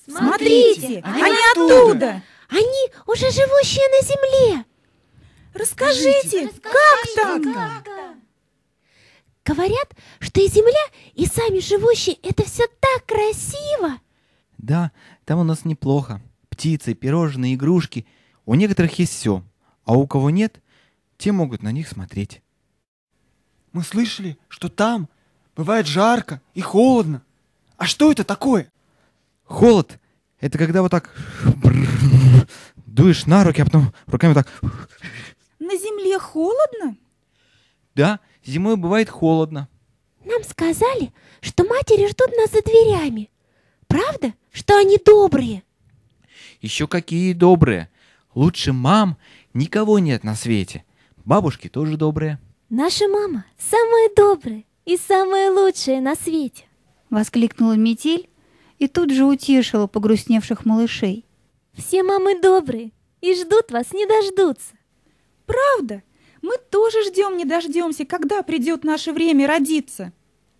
Смотрите, 0.07 1.01
они 1.05 1.23
они 1.23 1.37
оттуда! 1.53 2.23
Они 2.49 2.90
уже 3.07 3.31
живущие 3.31 3.88
на 3.88 4.07
земле. 4.07 4.64
Расскажите, 5.55 6.51
как 6.61 7.14
там? 7.16 7.42
Говорят, 9.44 9.96
что 10.20 10.40
и 10.40 10.48
земля, 10.48 10.85
и 11.14 11.26
сами 11.26 11.59
живущие— 11.59 12.16
это 12.22 12.44
все 12.44 12.64
так 12.81 13.07
красиво. 13.07 13.98
Да, 14.59 14.92
там 15.24 15.40
у 15.40 15.44
нас 15.44 15.64
неплохо. 15.64 16.20
Птицы, 16.48 16.94
пирожные, 16.94 17.55
игрушки. 17.55 18.07
У 18.46 18.55
некоторых 18.55 18.96
есть 18.98 19.14
все, 19.14 19.42
а 19.85 19.94
у 19.94 20.07
кого 20.07 20.31
нет, 20.31 20.61
те 21.18 21.33
могут 21.33 21.62
на 21.62 21.72
них 21.72 21.88
смотреть. 21.88 22.40
Мы 23.72 23.83
слышали, 23.83 24.38
что 24.48 24.68
там 24.68 25.09
бывает 25.57 25.87
жарко 25.87 26.40
и 26.55 26.61
холодно. 26.61 27.22
А 27.76 27.87
что 27.87 28.12
это 28.12 28.22
такое? 28.22 28.70
Холод— 29.44 29.98
это 30.40 30.59
когда 30.59 30.83
вот 30.83 30.90
так 30.90 31.11
дуешь 32.87 33.26
на 33.26 33.42
руки, 33.42 33.61
а 33.61 33.64
потом 33.64 33.92
руками 34.07 34.35
так... 34.35 34.48
На 35.59 35.76
земле 35.76 36.18
холодно? 36.18 36.96
Да, 37.94 38.20
зимой 38.44 38.76
бывает 38.76 39.09
холодно. 39.09 39.68
Нам 40.24 40.42
сказали, 40.44 41.12
что 41.40 41.64
матери 41.64 42.09
ждут 42.09 42.31
нас 42.37 42.50
за 42.50 42.62
дверями. 42.62 43.31
Правда, 43.87 44.35
что 44.52 44.78
они 44.78 44.98
добрые? 45.05 45.62
Еще 46.61 46.87
какие 46.87 47.33
добрые. 47.33 47.90
Лучше 48.35 48.72
мам 48.72 49.18
никого 49.52 49.98
нет 49.98 50.24
на 50.24 50.35
свете. 50.35 50.85
Бабушки 51.24 51.68
тоже 51.68 51.96
добрые. 51.96 52.38
Наша 52.70 53.07
мама 53.09 53.44
самая 53.59 54.09
добрая 54.16 54.64
и 54.85 54.96
самая 54.96 55.50
лучшая 55.50 56.00
на 56.00 56.14
свете. 56.14 56.64
Воскликнула 57.11 57.74
Метель 57.76 58.31
и 58.78 58.88
тут 58.88 59.11
же 59.11 59.24
утешила 59.24 59.87
погрустневших 59.87 60.64
малышей. 60.64 61.26
Все 61.74 62.02
мамы 62.02 62.40
добрые 62.40 62.92
и 63.20 63.35
ждут 63.35 63.70
вас, 63.70 63.92
не 63.92 64.07
дождутся. 64.07 64.74
Правда? 65.46 66.02
Мы 66.42 66.57
тоже 66.70 67.05
ждем, 67.05 67.37
не 67.37 67.44
дождемся, 67.44 68.05
когда 68.05 68.42
придет 68.42 68.85
наше 68.85 69.12
время 69.12 69.46
родиться. 69.46 70.12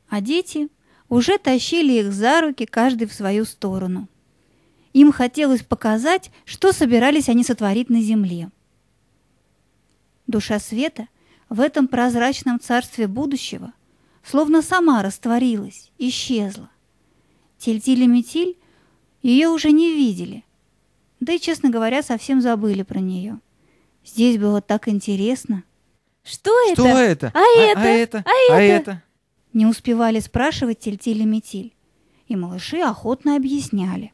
А 0.09 0.21
дети 0.21 0.69
уже 1.09 1.39
тащили 1.39 2.01
их 2.01 2.13
за 2.13 2.41
руки, 2.41 2.65
каждый 2.65 3.07
в 3.07 3.13
свою 3.13 3.45
сторону. 3.45 4.09
Им 4.93 5.13
хотелось 5.13 5.63
показать, 5.63 6.31
что 6.45 6.73
собирались 6.73 7.29
они 7.29 7.45
сотворить 7.45 7.91
на 7.91 8.01
земле. 8.01 8.51
Душа 10.27 10.59
света 10.59 11.09
в 11.49 11.61
этом 11.61 11.89
прозрачном 11.89 12.61
царстве 12.61 13.07
будущего 13.07 13.73
словно 14.23 14.63
сама 14.63 15.03
растворилась, 15.03 15.91
исчезла. 15.99 16.71
Тильтиль 17.59 18.03
и 18.03 18.07
Метиль 18.07 18.59
ее 19.23 19.49
уже 19.49 19.71
не 19.71 19.95
видели, 19.95 20.45
да 21.21 21.33
и, 21.33 21.39
честно 21.39 21.71
говоря, 21.71 22.03
совсем 22.03 22.41
забыли 22.41 22.83
про 22.83 23.01
нее. 23.01 23.39
Здесь 24.05 24.39
было 24.39 24.61
так 24.61 24.89
интересно. 24.89 25.63
Что, 26.23 26.51
Что 26.75 26.87
это? 26.87 27.27
это? 27.27 27.33
А 27.35 27.61
это? 27.61 27.81
А 27.81 27.85
это? 27.85 28.19
А 28.19 28.55
А 28.55 28.61
это? 28.61 28.91
это? 28.91 29.03
Не 29.53 29.67
успевали 29.67 30.21
спрашивать 30.21 30.79
Тильтиль 30.79 31.23
и 31.23 31.25
Метиль, 31.27 31.75
и 32.29 32.37
малыши 32.37 32.79
охотно 32.81 33.37
объясняли. 33.37 34.13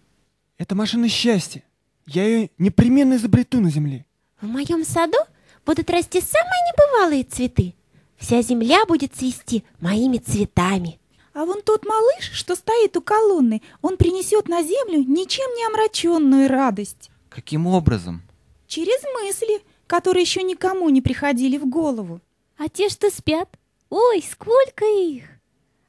Это 0.56 0.74
машина 0.74 1.08
счастья. 1.08 1.62
Я 2.06 2.24
ее 2.24 2.50
непременно 2.58 3.14
изобрету 3.14 3.60
на 3.60 3.70
земле. 3.70 4.06
В 4.40 4.46
моем 4.46 4.84
саду 4.84 5.18
будут 5.66 5.90
расти 5.90 6.20
самые 6.20 6.58
небывалые 6.72 7.24
цветы. 7.24 7.74
Вся 8.16 8.42
земля 8.42 8.84
будет 8.86 9.14
цвести 9.14 9.62
моими 9.80 10.18
цветами. 10.18 10.98
А 11.34 11.44
вон 11.44 11.62
тот 11.62 11.84
малыш, 11.86 12.32
что 12.32 12.56
стоит 12.56 12.96
у 12.96 13.00
колонны, 13.00 13.62
он 13.80 13.96
принесет 13.96 14.48
на 14.48 14.62
землю 14.62 15.04
ничем 15.06 15.54
не 15.54 15.64
омраченную 15.66 16.48
радость. 16.48 17.10
Каким 17.28 17.66
образом? 17.68 18.22
Через 18.66 19.00
мысли, 19.22 19.62
которые 19.88 20.22
еще 20.22 20.44
никому 20.44 20.88
не 20.90 21.02
приходили 21.02 21.58
в 21.58 21.68
голову. 21.68 22.20
А 22.56 22.68
те, 22.68 22.88
что 22.88 23.10
спят, 23.10 23.48
ой, 23.88 24.22
сколько 24.22 24.84
их! 24.84 25.24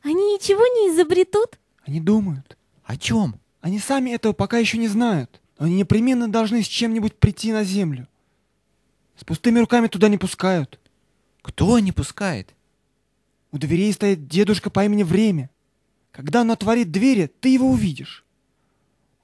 Они 0.01 0.33
ничего 0.33 0.62
не 0.62 0.95
изобретут? 0.95 1.59
Они 1.85 1.99
думают. 1.99 2.57
О 2.85 2.97
чем? 2.97 3.35
Они 3.62 3.77
сами 3.77 4.12
этого 4.12 4.33
пока 4.33 4.57
еще 4.57 4.77
не 4.77 4.88
знают. 4.88 5.41
Но 5.59 5.65
они 5.65 5.75
непременно 5.75 6.31
должны 6.31 6.63
с 6.63 6.67
чем-нибудь 6.67 7.15
прийти 7.15 7.51
на 7.51 7.65
землю. 7.65 8.07
С 9.17 9.25
пустыми 9.25 9.59
руками 9.59 9.88
туда 9.88 10.07
не 10.07 10.17
пускают. 10.17 10.79
Кто 11.41 11.77
не 11.79 11.91
пускает? 11.91 12.55
У 13.51 13.57
дверей 13.57 13.91
стоит 13.91 14.27
дедушка 14.27 14.69
по 14.69 14.85
имени 14.85 15.03
Время. 15.03 15.49
Когда 16.12 16.41
он 16.41 16.51
отворит 16.51 16.91
двери, 16.91 17.29
ты 17.41 17.49
его 17.49 17.69
увидишь. 17.69 18.23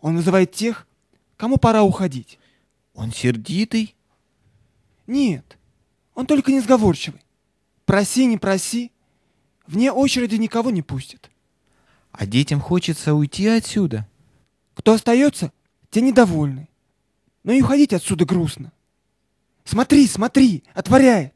Он 0.01 0.17
вызывает 0.17 0.51
тех, 0.51 0.85
кому 1.37 1.57
пора 1.57 1.83
уходить. 1.83 2.39
Он 2.93 3.11
сердитый? 3.13 3.95
Нет, 5.07 5.57
он 6.13 6.25
только 6.25 6.51
несговорчивый. 6.51 7.21
Проси, 7.85 8.25
не 8.25 8.37
проси, 8.37 8.91
вне 9.67 9.91
очереди 9.91 10.35
никого 10.35 10.71
не 10.71 10.81
пустит. 10.81 11.29
А 12.11 12.25
детям 12.25 12.59
хочется 12.59 13.13
уйти 13.13 13.47
отсюда. 13.47 14.07
Кто 14.73 14.93
остается, 14.93 15.51
те 15.89 16.01
недовольны. 16.01 16.69
Но 17.43 17.51
и 17.51 17.61
уходить 17.61 17.93
отсюда 17.93 18.25
грустно. 18.25 18.71
Смотри, 19.65 20.07
смотри, 20.07 20.63
отворяет. 20.73 21.33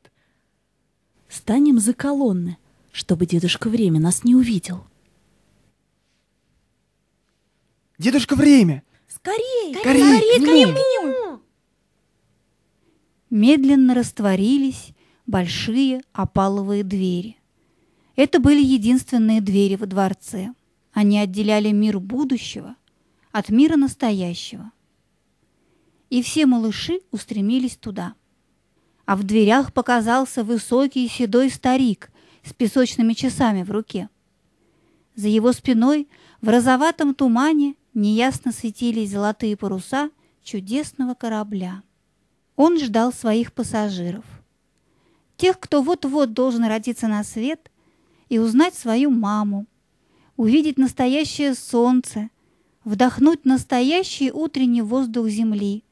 Станем 1.28 1.80
за 1.80 1.94
колонны, 1.94 2.58
чтобы 2.92 3.26
дедушка 3.26 3.70
время 3.70 4.00
нас 4.00 4.24
не 4.24 4.36
увидел. 4.36 4.84
Дедушка, 8.00 8.36
время! 8.36 8.84
Скорей! 9.08 9.76
Скорей, 9.76 10.40
к 10.40 10.42
нему! 10.42 11.29
Медленно 13.30 13.94
растворились 13.94 14.94
большие 15.28 16.02
опаловые 16.14 16.84
двери. 16.84 17.38
Это 18.16 18.40
были 18.40 18.62
единственные 18.64 19.40
двери 19.40 19.76
во 19.76 19.86
дворце. 19.86 20.54
Они 20.94 21.20
отделяли 21.20 21.72
мир 21.72 22.00
будущего 22.00 22.76
от 23.32 23.50
мира 23.50 23.78
настоящего. 23.78 24.72
И 26.10 26.24
все 26.24 26.48
малыши 26.48 27.02
устремились 27.12 27.78
туда. 27.78 28.16
А 29.06 29.16
в 29.16 29.24
дверях 29.24 29.74
показался 29.74 30.44
высокий 30.44 31.08
седой 31.08 31.52
старик 31.52 32.12
с 32.44 32.54
песочными 32.54 33.14
часами 33.14 33.62
в 33.62 33.70
руке. 33.70 34.10
За 35.16 35.28
его 35.28 35.54
спиной 35.54 36.08
в 36.42 36.50
розоватом 36.50 37.14
тумане 37.14 37.76
неясно 37.94 38.52
светились 38.52 39.12
золотые 39.12 39.56
паруса 39.56 40.10
чудесного 40.44 41.14
корабля. 41.14 41.84
Он 42.60 42.78
ждал 42.78 43.14
своих 43.14 43.54
пассажиров. 43.54 44.26
Тех, 45.38 45.62
кто 45.62 45.82
вот-вот 45.82 46.34
должен 46.34 46.66
родиться 46.66 47.08
на 47.08 47.24
свет 47.24 47.72
и 48.28 48.38
узнать 48.38 48.76
свою 48.76 49.12
маму, 49.12 49.66
увидеть 50.36 50.78
настоящее 50.78 51.56
солнце, 51.56 52.30
вдохнуть 52.84 53.46
настоящий 53.46 54.30
утренний 54.30 54.82
воздух 54.82 55.30
земли 55.30 55.86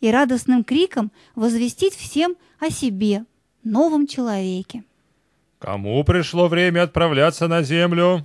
и 0.00 0.12
радостным 0.12 0.62
криком 0.62 1.10
возвестить 1.34 1.96
всем 1.96 2.36
о 2.60 2.70
себе, 2.70 3.24
новом 3.64 4.06
человеке. 4.06 4.84
Кому 5.58 6.04
пришло 6.04 6.46
время 6.46 6.84
отправляться 6.84 7.48
на 7.48 7.64
землю? 7.64 8.24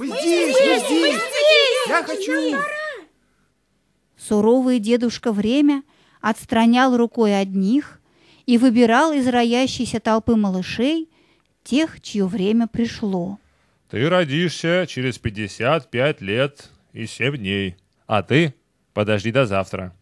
Мы 0.00 0.08
здесь, 0.08 0.56
мы 0.60 0.78
здесь! 0.80 1.20
Я 1.88 2.02
хочу! 2.02 2.58
Суровый 4.16 4.80
дедушка 4.80 5.30
время 5.30 5.84
отстранял 6.20 6.96
рукой 6.96 7.38
одних 7.38 8.00
и 8.46 8.58
выбирал 8.58 9.12
из 9.12 9.26
роящейся 9.28 10.00
толпы 10.00 10.36
малышей 10.36 11.08
тех, 11.64 12.00
чье 12.00 12.26
время 12.26 12.66
пришло. 12.66 13.38
Ты 13.90 14.08
родишься 14.08 14.86
через 14.88 15.18
55 15.18 16.20
лет 16.20 16.70
и 16.92 17.06
7 17.06 17.36
дней. 17.36 17.76
А 18.06 18.22
ты 18.22 18.54
подожди 18.94 19.32
до 19.32 19.46
завтра. 19.46 19.94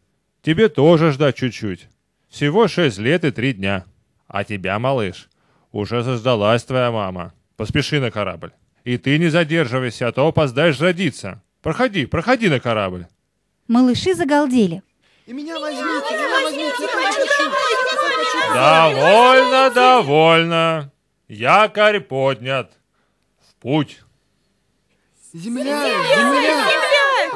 Тебе 0.42 0.68
тоже 0.68 1.12
ждать 1.12 1.36
чуть-чуть. 1.36 1.88
Всего 2.28 2.68
6 2.68 2.98
лет 2.98 3.24
и 3.24 3.30
3 3.30 3.54
дня. 3.54 3.84
А 4.28 4.44
тебя, 4.44 4.78
малыш, 4.78 5.28
уже 5.72 6.02
заждалась 6.02 6.64
твоя 6.64 6.90
мама. 6.90 7.32
Поспеши 7.56 8.00
на 8.00 8.10
корабль. 8.10 8.52
И 8.84 8.98
ты 8.98 9.18
не 9.18 9.28
задерживайся, 9.28 10.08
а 10.08 10.12
то 10.12 10.28
опоздаешь 10.28 10.80
родиться. 10.80 11.42
Проходи, 11.62 12.06
проходи 12.06 12.48
на 12.48 12.60
корабль. 12.60 13.06
Малыши 13.66 14.14
загалдели. 14.14 14.82
И 15.26 15.32
меня 15.32 15.58
возьмите, 15.58 16.14
меня 16.14 16.40
возьмите, 16.40 16.82
я 16.82 16.88
хочу! 16.88 17.20
Я 17.42 17.50
хочу! 17.98 18.54
Довольно, 18.54 19.70
довольно. 19.70 20.92
Якорь 21.26 21.98
поднят. 21.98 22.70
В 23.40 23.54
путь. 23.60 23.98
Земля, 25.32 25.64
земля! 25.64 26.64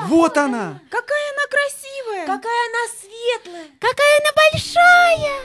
Вот 0.06 0.38
она! 0.38 0.80
Какая 0.88 1.32
она 1.32 1.46
красивая! 1.50 2.26
Какая 2.26 2.68
она 2.68 2.86
светлая! 3.00 3.66
Какая 3.80 4.20
она 4.20 4.30
большая! 4.52 5.36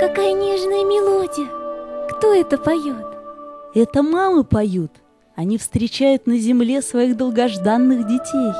Какая 0.00 0.32
нежная 0.32 0.84
мелодия! 0.84 1.61
Кто 2.22 2.32
это 2.32 2.56
поет? 2.56 3.04
Это 3.74 4.00
мамы 4.00 4.44
поют. 4.44 4.92
Они 5.34 5.58
встречают 5.58 6.28
на 6.28 6.38
земле 6.38 6.80
своих 6.80 7.16
долгожданных 7.16 8.06
детей. 8.06 8.52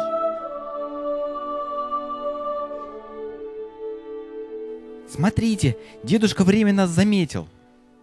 Смотрите, 5.08 5.76
дедушка 6.02 6.42
время 6.42 6.72
нас 6.72 6.90
заметил. 6.90 7.46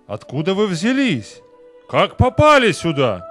Откуда 0.08 0.54
вы 0.54 0.66
взялись? 0.66 1.42
Как 1.90 2.16
попали 2.16 2.72
сюда? 2.72 3.28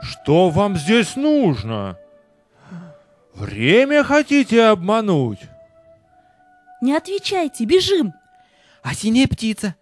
Что 0.00 0.50
вам 0.50 0.76
здесь 0.76 1.16
нужно? 1.16 1.98
Время 3.34 4.04
хотите 4.04 4.62
обмануть? 4.66 5.40
Не 6.80 6.94
отвечайте, 6.94 7.64
бежим! 7.64 8.12
А 8.84 8.94
синяя 8.94 9.26
птица? 9.26 9.74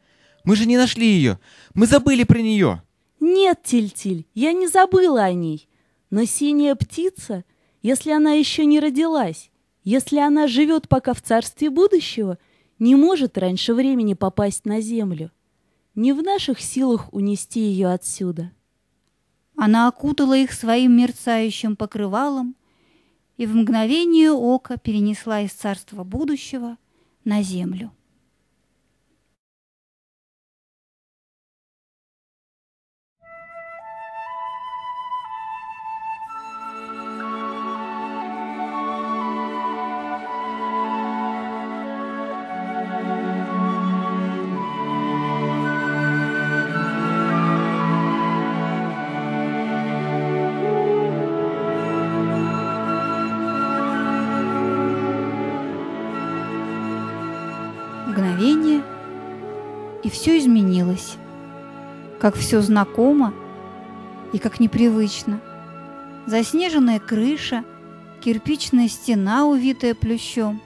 Мы 0.44 0.56
же 0.56 0.66
не 0.66 0.76
нашли 0.76 1.06
ее. 1.06 1.38
Мы 1.74 1.86
забыли 1.86 2.24
про 2.24 2.40
нее. 2.40 2.82
Нет, 3.20 3.62
Тильтиль, 3.62 4.26
я 4.34 4.52
не 4.52 4.66
забыла 4.66 5.24
о 5.24 5.32
ней. 5.32 5.68
Но 6.10 6.24
синяя 6.24 6.74
птица, 6.74 7.44
если 7.80 8.10
она 8.10 8.32
еще 8.32 8.66
не 8.66 8.80
родилась, 8.80 9.50
если 9.84 10.18
она 10.18 10.46
живет 10.46 10.88
пока 10.88 11.14
в 11.14 11.22
царстве 11.22 11.70
будущего, 11.70 12.38
не 12.78 12.94
может 12.94 13.38
раньше 13.38 13.74
времени 13.74 14.14
попасть 14.14 14.66
на 14.66 14.80
землю. 14.80 15.30
Не 15.94 16.12
в 16.12 16.22
наших 16.22 16.60
силах 16.60 17.12
унести 17.12 17.60
ее 17.60 17.88
отсюда. 17.88 18.52
Она 19.56 19.88
окутала 19.88 20.36
их 20.36 20.52
своим 20.52 20.96
мерцающим 20.96 21.76
покрывалом 21.76 22.56
и 23.36 23.46
в 23.46 23.54
мгновение 23.54 24.32
ока 24.32 24.76
перенесла 24.76 25.40
из 25.40 25.52
царства 25.52 26.04
будущего 26.04 26.76
на 27.24 27.42
землю. 27.42 27.92
Мгновение, 58.12 58.82
и 60.02 60.10
все 60.10 60.36
изменилось. 60.36 61.16
Как 62.20 62.34
все 62.34 62.60
знакомо 62.60 63.32
и 64.34 64.38
как 64.38 64.60
непривычно. 64.60 65.40
Заснеженная 66.26 67.00
крыша, 67.00 67.64
кирпичная 68.20 68.88
стена, 68.88 69.46
увитая 69.46 69.94
плющом, 69.94 70.60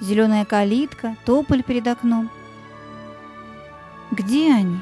зеленая 0.00 0.44
калитка, 0.44 1.16
тополь 1.24 1.62
перед 1.62 1.86
окном. 1.86 2.28
Где 4.10 4.52
они? 4.52 4.78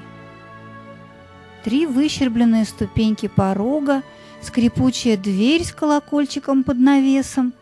Три 1.65 1.85
выщербленные 1.85 2.65
ступеньки 2.65 3.29
порога, 3.29 4.03
скрипучая 4.41 5.19
дверь 5.19 5.65
с 5.65 5.73
колокольчиком 5.73 6.65
под 6.65 6.79
навесом. 6.79 7.53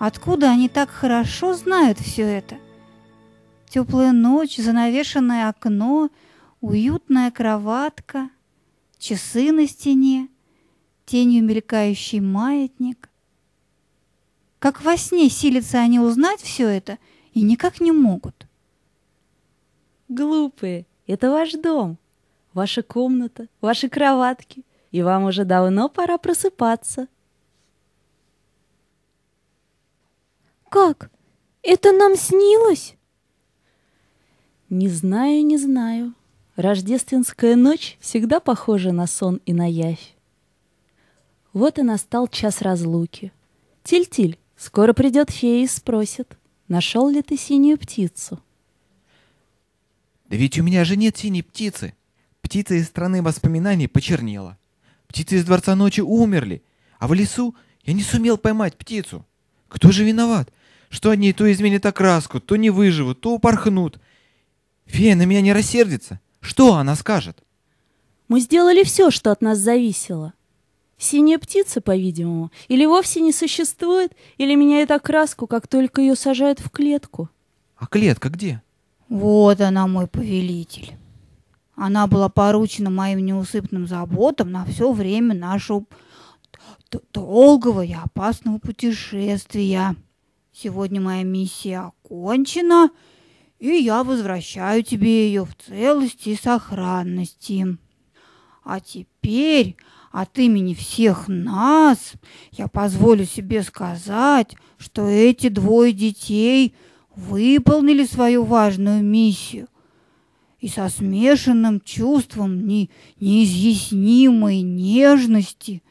Откуда 0.00 0.50
они 0.50 0.68
так 0.68 0.90
хорошо 0.90 1.54
знают 1.54 2.00
все 2.00 2.22
это? 2.22 2.56
Теплая 3.76 4.12
ночь, 4.12 4.56
занавешенное 4.56 5.50
окно, 5.50 6.08
уютная 6.62 7.30
кроватка, 7.30 8.30
часы 8.96 9.52
на 9.52 9.68
стене, 9.68 10.30
тенью 11.04 11.44
мелькающий 11.44 12.20
маятник. 12.20 13.10
Как 14.60 14.80
во 14.80 14.96
сне 14.96 15.28
силятся 15.28 15.76
они 15.80 16.00
узнать 16.00 16.40
все 16.40 16.68
это 16.68 16.96
и 17.34 17.42
никак 17.42 17.78
не 17.78 17.92
могут. 17.92 18.46
Глупые, 20.08 20.86
это 21.06 21.30
ваш 21.30 21.52
дом, 21.52 21.98
ваша 22.54 22.82
комната, 22.82 23.46
ваши 23.60 23.90
кроватки, 23.90 24.64
и 24.90 25.02
вам 25.02 25.24
уже 25.24 25.44
давно 25.44 25.90
пора 25.90 26.16
просыпаться. 26.16 27.08
Как? 30.70 31.10
Это 31.60 31.92
нам 31.92 32.16
снилось? 32.16 32.95
Не 34.68 34.88
знаю, 34.88 35.46
не 35.46 35.58
знаю. 35.58 36.12
Рождественская 36.56 37.54
ночь 37.54 37.96
всегда 38.00 38.40
похожа 38.40 38.90
на 38.90 39.06
сон 39.06 39.40
и 39.46 39.52
на 39.52 39.70
явь. 39.70 40.16
Вот 41.52 41.78
и 41.78 41.82
настал 41.82 42.26
час 42.26 42.62
разлуки. 42.62 43.32
Тиль-тиль, 43.84 44.38
скоро 44.56 44.92
придет 44.92 45.30
фея 45.30 45.62
и 45.62 45.68
спросит, 45.68 46.36
нашел 46.66 47.08
ли 47.08 47.22
ты 47.22 47.36
синюю 47.36 47.78
птицу? 47.78 48.40
Да 50.28 50.36
ведь 50.36 50.58
у 50.58 50.64
меня 50.64 50.84
же 50.84 50.96
нет 50.96 51.16
синей 51.16 51.42
птицы. 51.42 51.94
Птица 52.42 52.74
из 52.74 52.86
страны 52.86 53.22
воспоминаний 53.22 53.86
почернела. 53.86 54.58
Птицы 55.06 55.36
из 55.36 55.44
Дворца 55.44 55.76
Ночи 55.76 56.00
умерли, 56.00 56.62
а 56.98 57.06
в 57.06 57.14
лесу 57.14 57.54
я 57.84 57.92
не 57.92 58.02
сумел 58.02 58.36
поймать 58.36 58.76
птицу. 58.76 59.24
Кто 59.68 59.92
же 59.92 60.02
виноват? 60.02 60.52
Что 60.88 61.10
одни 61.10 61.32
то 61.32 61.50
изменят 61.52 61.86
окраску, 61.86 62.40
то 62.40 62.56
не 62.56 62.70
выживут, 62.70 63.20
то 63.20 63.32
упорхнут. 63.34 64.00
Фея 64.86 65.14
на 65.14 65.26
меня 65.26 65.40
не 65.40 65.52
рассердится. 65.52 66.20
Что 66.40 66.74
она 66.74 66.96
скажет? 66.96 67.42
Мы 68.28 68.40
сделали 68.40 68.82
все, 68.82 69.10
что 69.10 69.30
от 69.30 69.42
нас 69.42 69.58
зависело. 69.58 70.32
Синяя 70.98 71.38
птица, 71.38 71.80
по-видимому, 71.80 72.50
или 72.68 72.86
вовсе 72.86 73.20
не 73.20 73.32
существует, 73.32 74.12
или 74.38 74.54
меняет 74.54 74.90
окраску, 74.90 75.46
как 75.46 75.68
только 75.68 76.00
ее 76.00 76.16
сажают 76.16 76.58
в 76.58 76.70
клетку. 76.70 77.28
А 77.76 77.86
клетка 77.86 78.30
где? 78.30 78.62
Вот 79.08 79.60
она, 79.60 79.86
мой 79.86 80.06
повелитель. 80.06 80.96
Она 81.74 82.06
была 82.06 82.30
поручена 82.30 82.88
моим 82.88 83.18
неусыпным 83.18 83.86
заботам 83.86 84.50
на 84.50 84.64
все 84.64 84.90
время 84.92 85.34
нашего 85.34 85.84
долгого 87.12 87.84
и 87.84 87.92
опасного 87.92 88.58
путешествия. 88.58 89.94
Сегодня 90.52 91.02
моя 91.02 91.22
миссия 91.22 91.92
окончена, 92.04 92.90
и 93.58 93.68
я 93.68 94.04
возвращаю 94.04 94.82
тебе 94.82 95.28
ее 95.28 95.44
в 95.44 95.54
целости 95.54 96.30
и 96.30 96.36
сохранности. 96.36 97.78
А 98.64 98.80
теперь 98.80 99.76
от 100.12 100.38
имени 100.38 100.74
всех 100.74 101.28
нас 101.28 102.12
я 102.52 102.68
позволю 102.68 103.24
себе 103.24 103.62
сказать, 103.62 104.56
что 104.76 105.06
эти 105.06 105.48
двое 105.48 105.92
детей 105.92 106.74
выполнили 107.14 108.04
свою 108.04 108.44
важную 108.44 109.02
миссию 109.02 109.68
и 110.60 110.68
со 110.68 110.88
смешанным 110.88 111.80
чувством 111.80 112.66
не, 112.66 112.90
неизъяснимой 113.20 114.62
нежности 114.62 115.82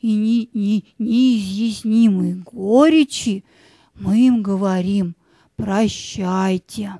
и 0.00 0.14
не, 0.14 0.50
не, 0.52 0.84
неизъяснимой 0.98 2.34
горечи 2.34 3.44
мы 3.94 4.26
им 4.26 4.42
говорим 4.42 5.16
«прощайте». 5.56 6.94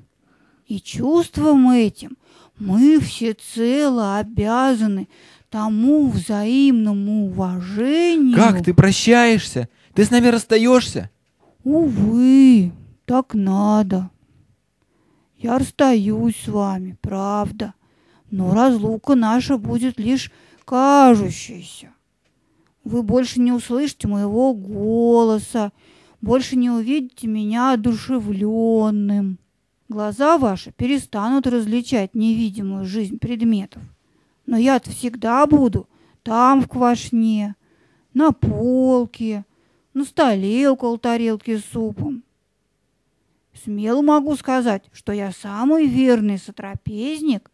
И 0.67 0.81
чувством 0.81 1.69
этим 1.69 2.17
мы 2.59 2.99
всецело 2.99 4.17
обязаны 4.17 5.07
тому 5.49 6.09
взаимному 6.09 7.27
уважению. 7.27 8.35
Как 8.35 8.63
ты 8.63 8.73
прощаешься? 8.73 9.69
Ты 9.93 10.03
с 10.03 10.11
нами 10.11 10.27
расстаешься? 10.27 11.09
Увы, 11.63 12.73
так 13.05 13.33
надо. 13.33 14.09
Я 15.37 15.57
расстаюсь 15.59 16.35
с 16.43 16.47
вами, 16.47 16.97
правда, 17.01 17.73
но 18.29 18.53
разлука 18.53 19.15
наша 19.15 19.57
будет 19.57 19.99
лишь 19.99 20.31
кажущейся. 20.65 21.93
Вы 22.83 23.03
больше 23.03 23.39
не 23.39 23.51
услышите 23.51 24.07
моего 24.07 24.53
голоса, 24.53 25.71
больше 26.21 26.55
не 26.55 26.69
увидите 26.69 27.27
меня 27.27 27.73
одушевленным. 27.73 29.39
Глаза 29.89 30.37
ваши 30.37 30.71
перестанут 30.71 31.47
различать 31.47 32.13
невидимую 32.13 32.85
жизнь 32.85 33.19
предметов. 33.19 33.81
Но 34.45 34.57
я 34.57 34.79
всегда 34.79 35.45
буду 35.45 35.87
там 36.23 36.61
в 36.61 36.67
квашне, 36.67 37.55
на 38.13 38.31
полке, 38.31 39.45
на 39.93 40.03
столе 40.03 40.69
около 40.69 40.97
тарелки 40.97 41.57
с 41.57 41.65
супом. 41.65 42.23
Смело 43.63 44.01
могу 44.01 44.35
сказать, 44.35 44.83
что 44.91 45.11
я 45.11 45.31
самый 45.31 45.87
верный 45.87 46.37
сотрапезник 46.37 47.49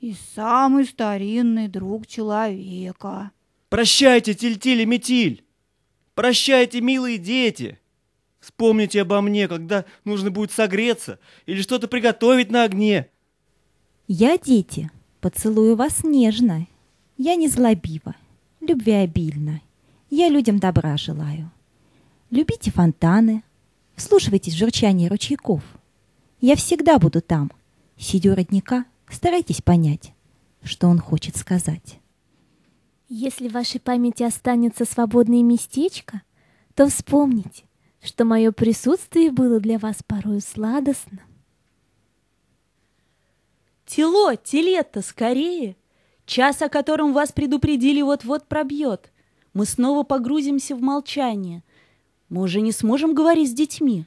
и 0.00 0.14
самый 0.34 0.84
старинный 0.84 1.68
друг 1.68 2.06
человека. 2.06 3.32
Прощайте, 3.68 4.34
Тильтиль 4.34 4.84
Метиль! 4.84 5.44
Прощайте, 6.14 6.80
милые 6.80 7.18
дети! 7.18 7.78
Вспомните 8.40 9.02
обо 9.02 9.20
мне, 9.20 9.48
когда 9.48 9.84
нужно 10.04 10.30
будет 10.30 10.52
согреться 10.52 11.18
или 11.46 11.60
что-то 11.60 11.88
приготовить 11.88 12.50
на 12.50 12.64
огне. 12.64 13.08
Я, 14.06 14.38
дети, 14.38 14.90
поцелую 15.20 15.76
вас 15.76 16.04
нежно. 16.04 16.66
Я 17.16 17.34
не 17.34 17.48
злобива, 17.48 18.14
любвеобильна. 18.60 19.60
Я 20.08 20.28
людям 20.28 20.58
добра 20.58 20.96
желаю. 20.96 21.50
Любите 22.30 22.70
фонтаны, 22.70 23.42
вслушивайтесь 23.96 24.54
в 24.54 24.58
журчание 24.58 25.08
ручейков. 25.08 25.62
Я 26.40 26.56
всегда 26.56 26.98
буду 26.98 27.20
там. 27.20 27.50
Сидя 27.96 28.32
у 28.32 28.34
родника, 28.34 28.84
старайтесь 29.10 29.60
понять, 29.60 30.12
что 30.62 30.86
он 30.88 31.00
хочет 31.00 31.36
сказать. 31.36 31.98
Если 33.08 33.48
в 33.48 33.52
вашей 33.52 33.80
памяти 33.80 34.22
останется 34.22 34.84
свободное 34.84 35.42
местечко, 35.42 36.22
то 36.74 36.88
вспомните, 36.88 37.64
что 38.02 38.24
мое 38.24 38.52
присутствие 38.52 39.30
было 39.30 39.60
для 39.60 39.78
вас 39.78 40.02
порою 40.06 40.40
сладостно. 40.40 41.20
Тело, 43.86 44.36
телето, 44.36 45.02
скорее! 45.02 45.76
Час, 46.26 46.60
о 46.60 46.68
котором 46.68 47.14
вас 47.14 47.32
предупредили, 47.32 48.02
вот-вот 48.02 48.48
пробьет. 48.48 49.10
Мы 49.54 49.64
снова 49.64 50.02
погрузимся 50.02 50.76
в 50.76 50.82
молчание. 50.82 51.64
Мы 52.28 52.42
уже 52.42 52.60
не 52.60 52.70
сможем 52.72 53.14
говорить 53.14 53.50
с 53.50 53.54
детьми. 53.54 54.04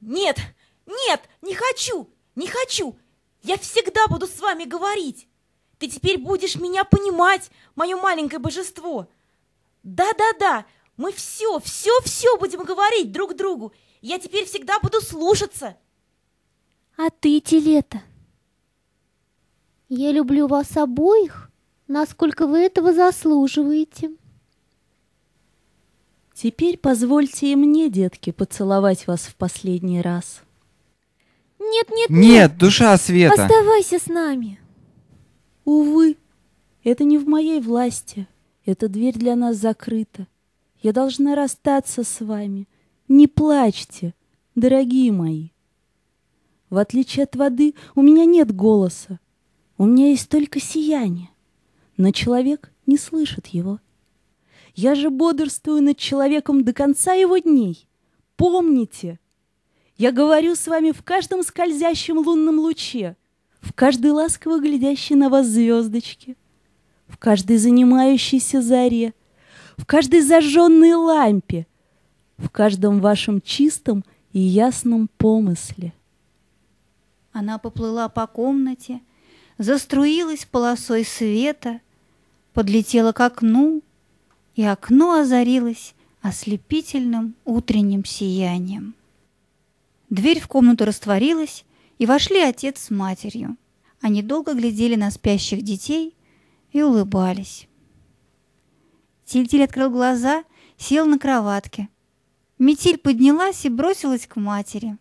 Нет, 0.00 0.38
нет, 0.86 1.20
не 1.42 1.54
хочу, 1.54 2.08
не 2.36 2.46
хочу. 2.46 2.96
Я 3.42 3.58
всегда 3.58 4.06
буду 4.06 4.26
с 4.26 4.40
вами 4.40 4.64
говорить. 4.64 5.26
Ты 5.78 5.88
теперь 5.88 6.18
будешь 6.18 6.56
меня 6.56 6.84
понимать, 6.84 7.50
мое 7.74 7.96
маленькое 7.96 8.38
божество. 8.38 9.08
Да-да-да, 9.82 10.66
мы 11.00 11.12
все, 11.12 11.58
все, 11.60 11.90
все 12.04 12.36
будем 12.36 12.62
говорить 12.62 13.10
друг 13.10 13.34
другу. 13.34 13.72
Я 14.02 14.18
теперь 14.18 14.44
всегда 14.44 14.78
буду 14.80 15.00
слушаться. 15.00 15.78
А 16.98 17.08
ты, 17.08 17.40
Телета? 17.40 18.02
Я 19.88 20.12
люблю 20.12 20.46
вас 20.46 20.76
обоих, 20.76 21.50
насколько 21.88 22.46
вы 22.46 22.58
этого 22.58 22.92
заслуживаете. 22.92 24.10
Теперь 26.34 26.76
позвольте 26.76 27.52
и 27.52 27.56
мне, 27.56 27.88
детки, 27.88 28.30
поцеловать 28.30 29.06
вас 29.06 29.22
в 29.22 29.36
последний 29.36 30.02
раз. 30.02 30.42
Нет, 31.58 31.88
нет, 31.90 32.10
Нет, 32.10 32.58
душа 32.58 32.94
света! 32.98 33.44
Оставайся 33.44 33.98
с 33.98 34.06
нами. 34.06 34.60
Увы, 35.64 36.18
это 36.84 37.04
не 37.04 37.16
в 37.16 37.26
моей 37.26 37.62
власти. 37.62 38.28
Эта 38.66 38.86
дверь 38.88 39.14
для 39.14 39.34
нас 39.34 39.56
закрыта. 39.56 40.26
Я 40.82 40.92
должна 40.92 41.34
расстаться 41.34 42.04
с 42.04 42.20
вами. 42.20 42.66
Не 43.06 43.26
плачьте, 43.26 44.14
дорогие 44.54 45.12
мои. 45.12 45.50
В 46.70 46.78
отличие 46.78 47.24
от 47.24 47.36
воды, 47.36 47.74
у 47.94 48.02
меня 48.02 48.24
нет 48.24 48.54
голоса. 48.54 49.20
У 49.76 49.84
меня 49.84 50.08
есть 50.08 50.28
только 50.30 50.58
сияние. 50.58 51.30
Но 51.98 52.12
человек 52.12 52.72
не 52.86 52.96
слышит 52.96 53.48
его. 53.48 53.78
Я 54.74 54.94
же 54.94 55.10
бодрствую 55.10 55.82
над 55.82 55.98
человеком 55.98 56.64
до 56.64 56.72
конца 56.72 57.12
его 57.12 57.36
дней. 57.36 57.86
Помните, 58.36 59.18
я 59.98 60.12
говорю 60.12 60.54
с 60.54 60.66
вами 60.66 60.92
в 60.92 61.02
каждом 61.02 61.42
скользящем 61.42 62.18
лунном 62.18 62.58
луче, 62.58 63.16
в 63.60 63.74
каждой 63.74 64.12
ласково 64.12 64.60
глядящей 64.60 65.16
на 65.16 65.28
вас 65.28 65.46
звездочке, 65.46 66.36
в 67.06 67.18
каждой 67.18 67.58
занимающейся 67.58 68.62
заре, 68.62 69.12
в 69.80 69.86
каждой 69.86 70.20
зажженной 70.20 70.92
лампе, 70.92 71.66
в 72.36 72.50
каждом 72.50 73.00
вашем 73.00 73.40
чистом 73.40 74.04
и 74.32 74.38
ясном 74.38 75.08
помысле. 75.16 75.94
Она 77.32 77.56
поплыла 77.56 78.10
по 78.10 78.26
комнате, 78.26 79.00
заструилась 79.56 80.44
полосой 80.44 81.04
света, 81.04 81.80
подлетела 82.52 83.12
к 83.12 83.20
окну, 83.20 83.82
и 84.54 84.64
окно 84.64 85.20
озарилось 85.20 85.94
ослепительным 86.20 87.34
утренним 87.46 88.04
сиянием. 88.04 88.94
Дверь 90.10 90.40
в 90.40 90.48
комнату 90.48 90.84
растворилась, 90.84 91.64
и 91.98 92.04
вошли 92.04 92.40
отец 92.40 92.80
с 92.80 92.90
матерью. 92.90 93.56
Они 94.02 94.22
долго 94.22 94.52
глядели 94.52 94.96
на 94.96 95.10
спящих 95.10 95.62
детей 95.62 96.14
и 96.72 96.82
улыбались. 96.82 97.66
Тильтиль 99.30 99.62
открыл 99.62 99.90
глаза, 99.90 100.42
сел 100.76 101.06
на 101.06 101.16
кроватке. 101.16 101.88
Метиль 102.58 102.98
поднялась 102.98 103.64
и 103.64 103.68
бросилась 103.68 104.26
к 104.26 104.34
матери. 104.34 104.96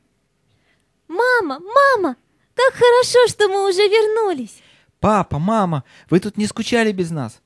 Мама, 1.07 1.59
мама, 1.59 2.15
Как 2.53 2.73
хорошо, 2.75 3.27
что 3.27 3.47
мы 3.47 3.67
уже 3.67 3.79
вернулись. 3.79 4.61
Папа, 4.99 5.39
мама, 5.39 5.83
вы 6.11 6.19
тут 6.19 6.37
не 6.37 6.45
скучали 6.45 6.91
без 6.91 7.09
нас? 7.09 7.41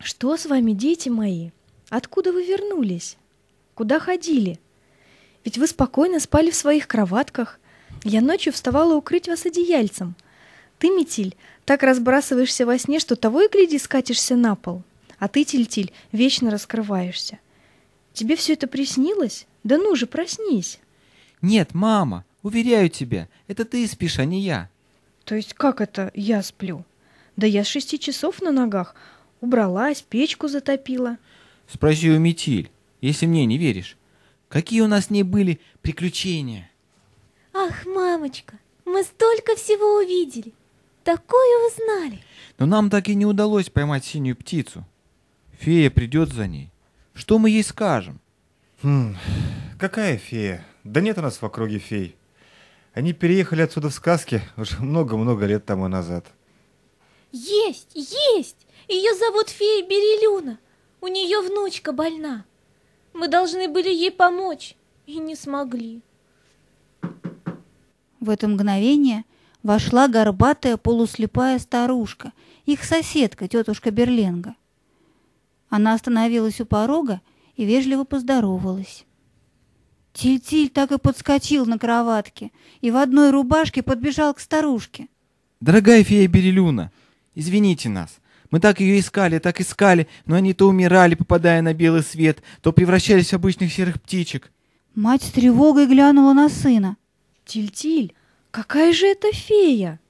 Что 0.00 0.36
с 0.36 0.46
вами, 0.46 0.70
дети 0.70 1.08
мои? 1.08 1.50
Откуда 1.88 2.32
вы 2.32 2.44
вернулись? 2.44 3.16
Куда 3.74 3.98
ходили? 3.98 4.60
Ведь 5.44 5.58
вы 5.58 5.66
спокойно 5.66 6.20
спали 6.20 6.52
в 6.52 6.56
своих 6.56 6.86
кроватках. 6.86 7.58
Я 8.04 8.20
ночью 8.20 8.52
вставала 8.52 8.94
укрыть 8.94 9.26
вас 9.26 9.44
одеяльцем. 9.44 10.14
Ты, 10.78 10.90
Метиль, 10.90 11.34
так 11.64 11.82
разбрасываешься 11.82 12.64
во 12.64 12.78
сне, 12.78 13.00
что 13.00 13.16
того 13.16 13.42
и 13.42 13.48
гляди 13.48 13.80
скатишься 13.80 14.36
на 14.36 14.54
пол. 14.54 14.84
А 15.18 15.28
ты, 15.28 15.44
Тильтиль, 15.44 15.92
вечно 16.12 16.50
раскрываешься. 16.50 17.38
Тебе 18.12 18.36
все 18.36 18.54
это 18.54 18.66
приснилось? 18.66 19.46
Да 19.64 19.78
ну 19.78 19.94
же, 19.96 20.06
проснись. 20.06 20.78
Нет, 21.42 21.74
мама, 21.74 22.24
уверяю 22.42 22.88
тебя, 22.88 23.28
это 23.46 23.64
ты 23.64 23.86
спишь, 23.86 24.18
а 24.18 24.24
не 24.24 24.40
я. 24.40 24.70
То 25.24 25.34
есть 25.34 25.54
как 25.54 25.80
это 25.80 26.10
я 26.14 26.42
сплю? 26.42 26.84
Да 27.36 27.46
я 27.46 27.64
с 27.64 27.66
шести 27.66 27.98
часов 27.98 28.40
на 28.40 28.52
ногах. 28.52 28.94
Убралась, 29.40 30.02
печку 30.02 30.48
затопила. 30.48 31.18
Спроси 31.68 32.10
у 32.10 32.18
Метиль, 32.18 32.70
если 33.00 33.26
мне 33.26 33.44
не 33.44 33.58
веришь. 33.58 33.96
Какие 34.48 34.80
у 34.80 34.86
нас 34.86 35.06
с 35.06 35.10
ней 35.10 35.24
были 35.24 35.60
приключения? 35.82 36.70
Ах, 37.52 37.84
мамочка, 37.86 38.58
мы 38.84 39.02
столько 39.02 39.56
всего 39.56 39.96
увидели. 39.96 40.52
Такое 41.04 41.68
узнали. 41.68 42.20
Но 42.58 42.66
нам 42.66 42.88
так 42.88 43.08
и 43.08 43.14
не 43.14 43.26
удалось 43.26 43.68
поймать 43.68 44.04
синюю 44.04 44.36
птицу. 44.36 44.84
Фея 45.58 45.90
придет 45.90 46.32
за 46.32 46.46
ней. 46.46 46.70
Что 47.14 47.38
мы 47.38 47.50
ей 47.50 47.62
скажем? 47.62 48.20
Хм, 48.82 49.16
какая 49.78 50.18
фея? 50.18 50.64
Да 50.84 51.00
нет 51.00 51.18
у 51.18 51.22
нас 51.22 51.40
в 51.40 51.42
округе 51.44 51.78
фей. 51.78 52.14
Они 52.92 53.12
переехали 53.12 53.62
отсюда 53.62 53.88
в 53.88 53.94
сказке 53.94 54.42
уже 54.56 54.80
много-много 54.80 55.46
лет 55.46 55.64
тому 55.64 55.88
назад. 55.88 56.26
Есть, 57.32 57.90
есть! 57.94 58.66
Ее 58.88 59.14
зовут 59.14 59.48
фея 59.48 59.86
Берилюна. 59.86 60.58
У 61.00 61.08
нее 61.08 61.40
внучка 61.40 61.92
больна. 61.92 62.44
Мы 63.12 63.28
должны 63.28 63.68
были 63.68 63.88
ей 63.88 64.10
помочь 64.10 64.76
и 65.06 65.18
не 65.18 65.34
смогли. 65.34 66.02
В 68.20 68.30
это 68.30 68.46
мгновение 68.48 69.24
вошла 69.62 70.08
горбатая 70.08 70.76
полуслепая 70.76 71.58
старушка, 71.58 72.32
их 72.64 72.84
соседка, 72.84 73.48
тетушка 73.48 73.90
Берленга. 73.90 74.54
Она 75.68 75.94
остановилась 75.94 76.60
у 76.60 76.66
порога 76.66 77.20
и 77.56 77.64
вежливо 77.64 78.04
поздоровалась. 78.04 79.04
Тиль-Тиль 80.12 80.70
так 80.70 80.92
и 80.92 80.98
подскочил 80.98 81.66
на 81.66 81.78
кроватке 81.78 82.50
и 82.80 82.90
в 82.90 82.96
одной 82.96 83.30
рубашке 83.30 83.82
подбежал 83.82 84.32
к 84.32 84.40
старушке. 84.40 85.08
Дорогая 85.60 86.02
фея 86.04 86.26
Берилюна, 86.26 86.90
извините 87.34 87.88
нас. 87.88 88.18
Мы 88.50 88.60
так 88.60 88.80
ее 88.80 89.00
искали, 89.00 89.38
так 89.38 89.60
искали, 89.60 90.06
но 90.24 90.36
они 90.36 90.54
то 90.54 90.68
умирали, 90.68 91.14
попадая 91.14 91.60
на 91.62 91.74
белый 91.74 92.02
свет, 92.02 92.42
то 92.62 92.72
превращались 92.72 93.30
в 93.30 93.34
обычных 93.34 93.72
серых 93.72 94.00
птичек. 94.00 94.52
Мать 94.94 95.22
с 95.22 95.30
тревогой 95.30 95.86
глянула 95.86 96.32
на 96.32 96.48
сына. 96.48 96.96
Тиль-Тиль, 97.44 98.14
какая 98.50 98.92
же 98.92 99.06
это 99.06 99.32
фея? 99.32 100.00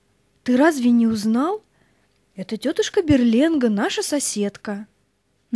Ты 0.45 0.57
разве 0.57 0.91
не 0.91 1.07
узнал? 1.07 1.65
Это 2.37 2.57
тетушка 2.57 3.03
Берленга, 3.03 3.69
наша 3.69 4.03
соседка. 4.03 4.87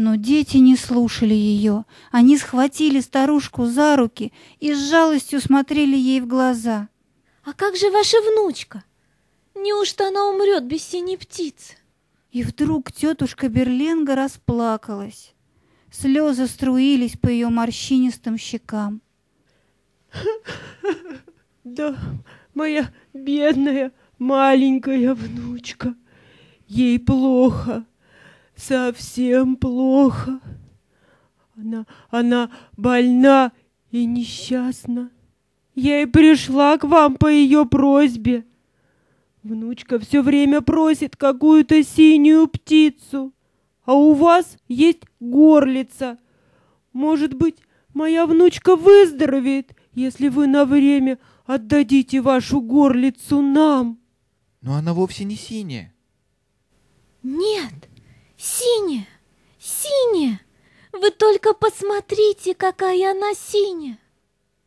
Но 0.01 0.15
дети 0.15 0.57
не 0.57 0.77
слушали 0.77 1.35
ее. 1.35 1.85
Они 2.11 2.39
схватили 2.39 3.01
старушку 3.01 3.67
за 3.67 3.97
руки 3.97 4.33
и 4.59 4.73
с 4.73 4.89
жалостью 4.89 5.43
смотрели 5.43 5.95
ей 5.95 6.23
в 6.23 6.27
глаза. 6.27 6.89
А 7.45 7.53
как 7.53 7.77
же 7.77 7.91
ваша 7.91 8.17
внучка? 8.23 8.83
Неужто 9.55 10.09
она 10.09 10.31
умрет 10.31 10.65
без 10.65 10.83
синей 10.83 11.19
птицы? 11.19 11.75
И 12.31 12.43
вдруг 12.43 12.91
тетушка 12.93 13.51
Берленга 13.51 14.15
расплакалась. 14.15 15.35
Слезы 15.93 16.47
струились 16.47 17.19
по 17.19 17.29
ее 17.29 17.51
морщинистым 17.51 18.39
щекам. 18.39 19.03
Да, 21.63 21.95
моя 22.55 22.91
бедная 23.13 23.93
маленькая 24.19 25.13
внучка, 25.13 25.95
ей 26.67 26.99
плохо, 26.99 27.85
совсем 28.61 29.57
плохо. 29.57 30.41
Она, 31.57 31.87
она 32.11 32.51
больна 32.77 33.53
и 33.91 34.05
несчастна. 34.05 35.11
Я 35.75 36.03
и 36.03 36.07
пришла 36.07 36.79
к 36.79 36.85
вам 36.85 37.17
по 37.17 37.27
ее 37.27 37.67
просьбе. 37.67 38.45
Внучка 39.43 39.99
все 39.99 40.23
время 40.23 40.61
просит 40.61 41.17
какую-то 41.17 41.83
синюю 41.83 42.47
птицу, 42.47 43.33
а 43.85 43.95
у 43.95 44.13
вас 44.13 44.57
есть 44.69 45.03
горлица. 45.19 46.19
Может 46.93 47.35
быть, 47.35 47.57
моя 47.95 48.27
внучка 48.27 48.77
выздоровеет, 48.77 49.75
если 49.95 50.29
вы 50.29 50.47
на 50.47 50.67
время 50.67 51.19
отдадите 51.47 52.21
вашу 52.21 52.61
горлицу 52.61 53.41
нам. 53.41 53.99
Но 54.61 54.75
она 54.75 54.93
вовсе 54.93 55.25
не 55.25 55.37
синяя. 55.37 55.95
Нет, 57.23 57.90
синяя, 58.41 59.07
синяя. 59.59 60.41
Вы 60.93 61.11
только 61.11 61.53
посмотрите, 61.53 62.55
какая 62.55 63.13
она 63.13 63.35
синяя. 63.35 63.99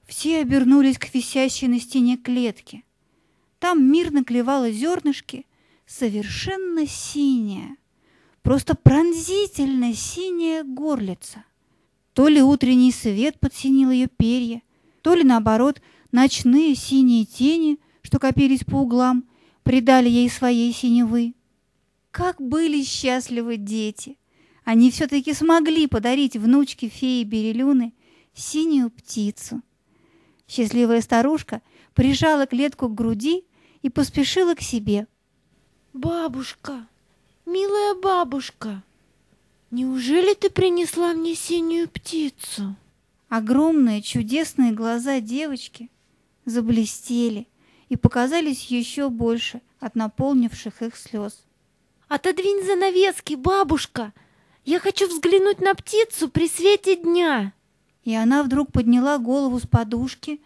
Все 0.05 0.39
обернулись 0.39 0.97
к 0.97 1.13
висящей 1.13 1.67
на 1.67 1.79
стене 1.79 2.17
клетке. 2.17 2.83
Там 3.59 3.91
мирно 3.91 4.23
клевало 4.23 4.71
зернышки, 4.71 5.45
совершенно 5.85 6.85
синяя, 6.85 7.77
просто 8.41 8.75
пронзительно 8.75 9.93
синяя 9.93 10.63
горлица. 10.63 11.43
То 12.13 12.27
ли 12.27 12.41
утренний 12.41 12.91
свет 12.91 13.39
подсинил 13.39 13.89
ее 13.89 14.07
перья, 14.07 14.61
то 15.01 15.15
ли 15.15 15.23
наоборот 15.23 15.81
ночные 16.11 16.75
синие 16.75 17.25
тени, 17.25 17.79
что 18.01 18.19
копились 18.19 18.63
по 18.63 18.75
углам, 18.75 19.25
придали 19.63 20.09
ей 20.09 20.29
своей 20.29 20.71
синевы. 20.73 21.33
Как 22.13 22.39
были 22.39 22.83
счастливы 22.83 23.57
дети! 23.57 24.19
Они 24.63 24.91
все-таки 24.91 25.33
смогли 25.33 25.87
подарить 25.87 26.37
внучке 26.37 26.87
феи 26.87 27.23
Берелюны 27.23 27.91
синюю 28.35 28.91
птицу. 28.91 29.63
Счастливая 30.47 31.01
старушка 31.01 31.63
прижала 31.95 32.45
клетку 32.45 32.87
к 32.87 32.93
груди 32.93 33.45
и 33.81 33.89
поспешила 33.89 34.53
к 34.53 34.61
себе. 34.61 35.07
«Бабушка, 35.93 36.87
милая 37.47 37.95
бабушка, 37.95 38.83
неужели 39.71 40.35
ты 40.35 40.51
принесла 40.51 41.13
мне 41.13 41.33
синюю 41.33 41.89
птицу?» 41.89 42.75
Огромные 43.27 44.03
чудесные 44.03 44.71
глаза 44.71 45.19
девочки 45.19 45.89
заблестели 46.45 47.47
и 47.89 47.95
показались 47.95 48.67
еще 48.67 49.09
больше 49.09 49.61
от 49.79 49.95
наполнивших 49.95 50.83
их 50.83 50.95
слез. 50.95 51.43
«Отодвинь 52.15 52.63
занавески, 52.63 53.33
бабушка! 53.33 54.13
Я 54.65 54.79
хочу 54.79 55.07
взглянуть 55.07 55.61
на 55.61 55.73
птицу 55.73 56.29
при 56.29 56.47
свете 56.47 56.95
дня!» 56.95 57.53
И 58.03 58.13
она 58.13 58.43
вдруг 58.43 58.71
подняла 58.71 59.17
голову 59.17 59.59
с 59.59 59.65
подушки, 59.65 60.39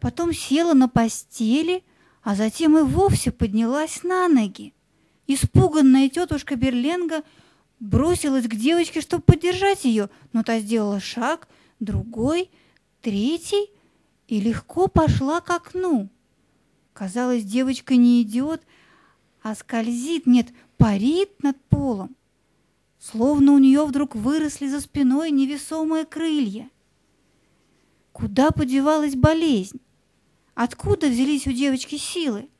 потом 0.00 0.32
села 0.32 0.74
на 0.74 0.88
постели, 0.88 1.84
а 2.24 2.34
затем 2.34 2.76
и 2.76 2.82
вовсе 2.82 3.30
поднялась 3.30 4.02
на 4.02 4.26
ноги. 4.26 4.74
Испуганная 5.28 6.08
тетушка 6.08 6.56
Берленга 6.56 7.22
бросилась 7.78 8.48
к 8.48 8.56
девочке, 8.56 9.00
чтобы 9.00 9.22
поддержать 9.22 9.84
ее, 9.84 10.10
но 10.32 10.42
та 10.42 10.58
сделала 10.58 10.98
шаг, 10.98 11.46
другой, 11.78 12.50
третий 13.02 13.70
и 14.26 14.40
легко 14.40 14.88
пошла 14.88 15.40
к 15.40 15.50
окну. 15.50 16.08
Казалось, 16.92 17.44
девочка 17.44 17.94
не 17.94 18.20
идет, 18.20 18.64
а 19.44 19.54
скользит, 19.54 20.26
нет, 20.26 20.48
парит 20.84 21.42
над 21.42 21.58
полом. 21.70 22.14
Словно 23.00 23.52
у 23.52 23.58
нее 23.58 23.86
вдруг 23.86 24.14
выросли 24.14 24.68
за 24.68 24.82
спиной 24.82 25.30
невесомые 25.30 26.04
крылья. 26.04 26.68
Куда 28.12 28.50
подевалась 28.50 29.14
болезнь? 29.14 29.80
Откуда 30.54 31.06
взялись 31.06 31.46
у 31.46 31.52
девочки 31.52 31.96
силы? 31.96 32.50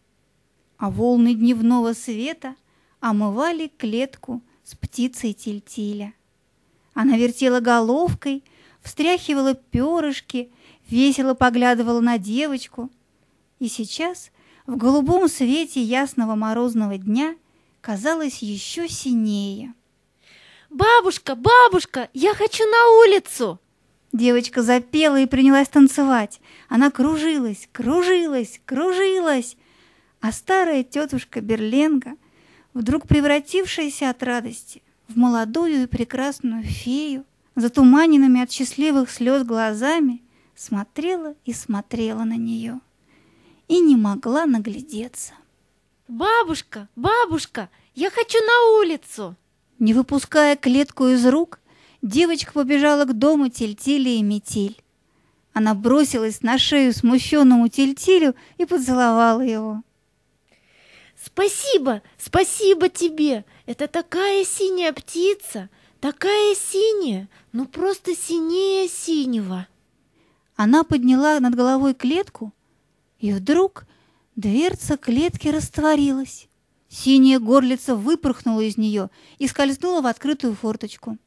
А 0.78 0.90
волны 0.90 1.34
дневного 1.34 1.92
света 1.92 2.56
омывали 2.98 3.70
клетку 3.76 4.40
с 4.62 4.74
птицей 4.74 5.34
Тильтиля. 5.34 6.14
Она 6.94 7.18
вертела 7.18 7.60
головкой, 7.60 8.42
встряхивала 8.80 9.52
перышки, 9.52 10.50
весело 10.88 11.34
поглядывала 11.34 12.00
на 12.00 12.16
девочку. 12.16 12.90
И 13.58 13.68
сейчас, 13.68 14.30
в 14.66 14.78
голубом 14.78 15.28
свете 15.28 15.82
ясного 15.82 16.36
морозного 16.36 16.96
дня, 16.96 17.36
казалось 17.84 18.38
еще 18.38 18.88
синее. 18.88 19.74
«Бабушка, 20.70 21.34
бабушка, 21.34 22.08
я 22.14 22.34
хочу 22.34 22.64
на 22.64 23.02
улицу!» 23.02 23.60
Девочка 24.10 24.62
запела 24.62 25.20
и 25.20 25.26
принялась 25.26 25.68
танцевать. 25.68 26.40
Она 26.70 26.90
кружилась, 26.90 27.68
кружилась, 27.72 28.58
кружилась. 28.64 29.58
А 30.22 30.32
старая 30.32 30.82
тетушка 30.82 31.42
Берленга, 31.42 32.14
вдруг 32.72 33.06
превратившаяся 33.06 34.08
от 34.08 34.22
радости 34.22 34.82
в 35.08 35.18
молодую 35.18 35.82
и 35.82 35.86
прекрасную 35.86 36.62
фею, 36.62 37.26
затуманенными 37.54 38.40
от 38.40 38.50
счастливых 38.50 39.10
слез 39.10 39.44
глазами, 39.44 40.22
смотрела 40.56 41.34
и 41.44 41.52
смотрела 41.52 42.24
на 42.24 42.36
нее 42.36 42.80
и 43.68 43.80
не 43.80 43.96
могла 43.96 44.46
наглядеться. 44.46 45.34
Бабушка, 46.08 46.88
бабушка, 46.96 47.70
я 47.94 48.10
хочу 48.10 48.38
на 48.38 48.78
улицу. 48.78 49.36
Не 49.78 49.94
выпуская 49.94 50.54
клетку 50.54 51.08
из 51.08 51.26
рук, 51.26 51.60
девочка 52.02 52.52
побежала 52.52 53.06
к 53.06 53.16
дому 53.16 53.48
Тильтили 53.48 54.10
и 54.10 54.22
Метиль. 54.22 54.82
Она 55.54 55.74
бросилась 55.74 56.42
на 56.42 56.58
шею 56.58 56.92
смущенному 56.92 57.68
Тильтилю 57.68 58.34
и 58.58 58.66
поцеловала 58.66 59.40
его. 59.40 59.82
Спасибо, 61.16 62.02
спасибо 62.18 62.90
тебе. 62.90 63.46
Это 63.64 63.88
такая 63.88 64.44
синяя 64.44 64.92
птица, 64.92 65.70
такая 66.00 66.54
синяя, 66.54 67.30
ну 67.52 67.64
просто 67.64 68.14
синее 68.14 68.88
синего. 68.88 69.66
Она 70.54 70.84
подняла 70.84 71.40
над 71.40 71.54
головой 71.54 71.94
клетку, 71.94 72.52
и 73.20 73.32
вдруг 73.32 73.86
дверца 74.36 74.96
клетки 74.96 75.48
растворилась. 75.48 76.48
Синяя 76.88 77.40
горлица 77.40 77.96
выпорхнула 77.96 78.60
из 78.60 78.76
нее 78.76 79.10
и 79.38 79.48
скользнула 79.48 80.00
в 80.00 80.06
открытую 80.06 80.54
форточку. 80.54 81.18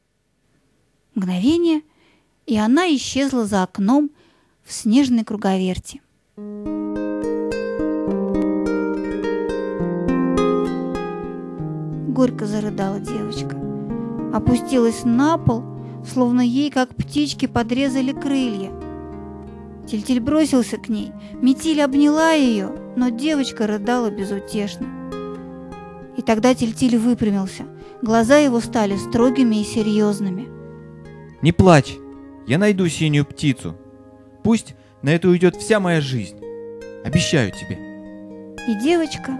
Мгновение, 1.14 1.82
и 2.46 2.58
она 2.58 2.88
исчезла 2.96 3.46
за 3.46 3.64
окном 3.64 4.12
в 4.64 4.72
снежной 4.72 5.26
круговерти. 5.26 6.02
Горько 12.08 12.46
зарыдала 12.46 13.00
девочка. 13.00 13.58
Опустилась 14.34 15.04
на 15.04 15.38
пол, 15.38 15.64
словно 16.06 16.42
ей, 16.42 16.70
как 16.72 16.96
птички, 16.96 17.46
подрезали 17.46 18.12
крылья. 18.12 18.87
Тильтиль 19.88 20.20
бросился 20.20 20.78
к 20.78 20.90
ней, 20.90 21.14
Метиль 21.42 21.82
обняла 21.82 22.32
ее, 22.32 22.70
но 22.98 23.10
девочка 23.10 23.68
рыдала 23.68 24.12
безутешно. 24.12 24.86
И 26.18 26.22
тогда 26.22 26.54
Тильтиль 26.54 26.98
выпрямился. 26.98 27.64
Глаза 28.02 28.38
его 28.38 28.60
стали 28.60 28.98
строгими 28.98 29.62
и 29.62 29.64
серьезными. 29.64 30.48
Не 31.42 31.52
плачь, 31.52 31.96
я 32.48 32.58
найду 32.58 32.88
синюю 32.90 33.26
птицу. 33.26 33.76
Пусть 34.44 34.76
на 35.02 35.10
это 35.10 35.30
уйдет 35.30 35.56
вся 35.56 35.80
моя 35.80 36.02
жизнь. 36.02 36.38
Обещаю 37.06 37.52
тебе. 37.52 37.78
И 38.68 38.76
девочка 38.82 39.40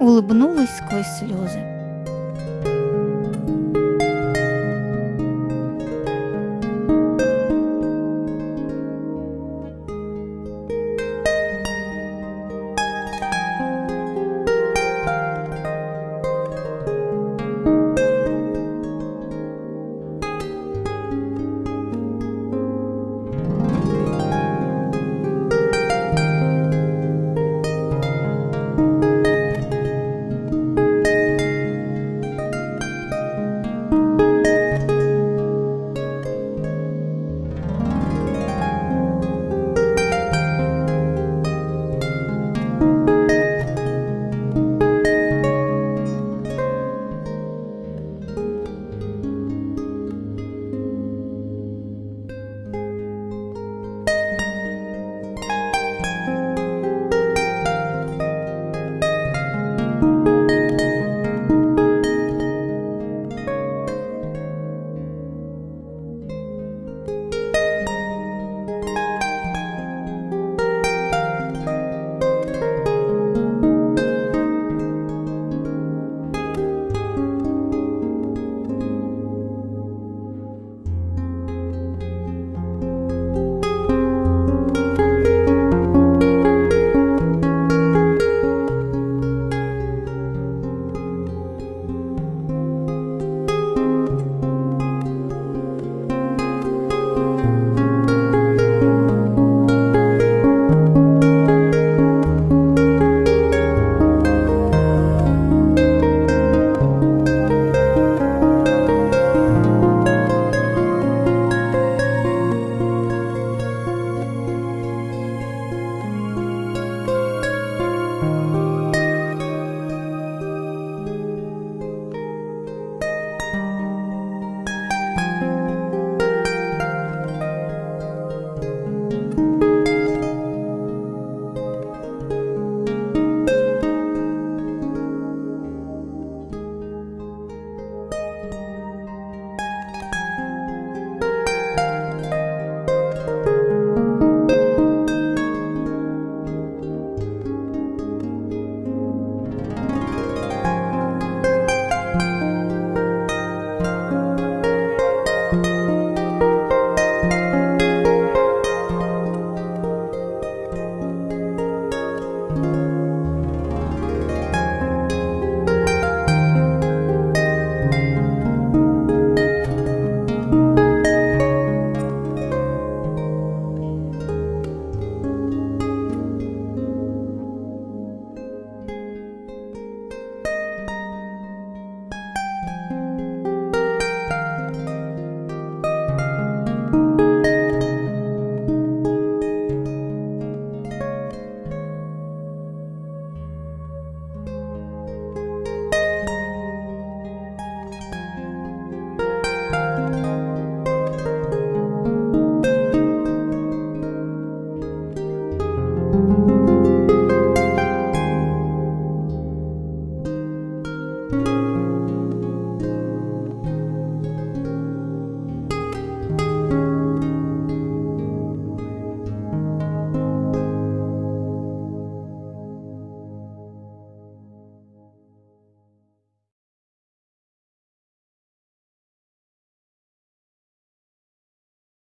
улыбнулась 0.00 0.70
сквозь 0.70 1.06
слезы. 1.18 1.73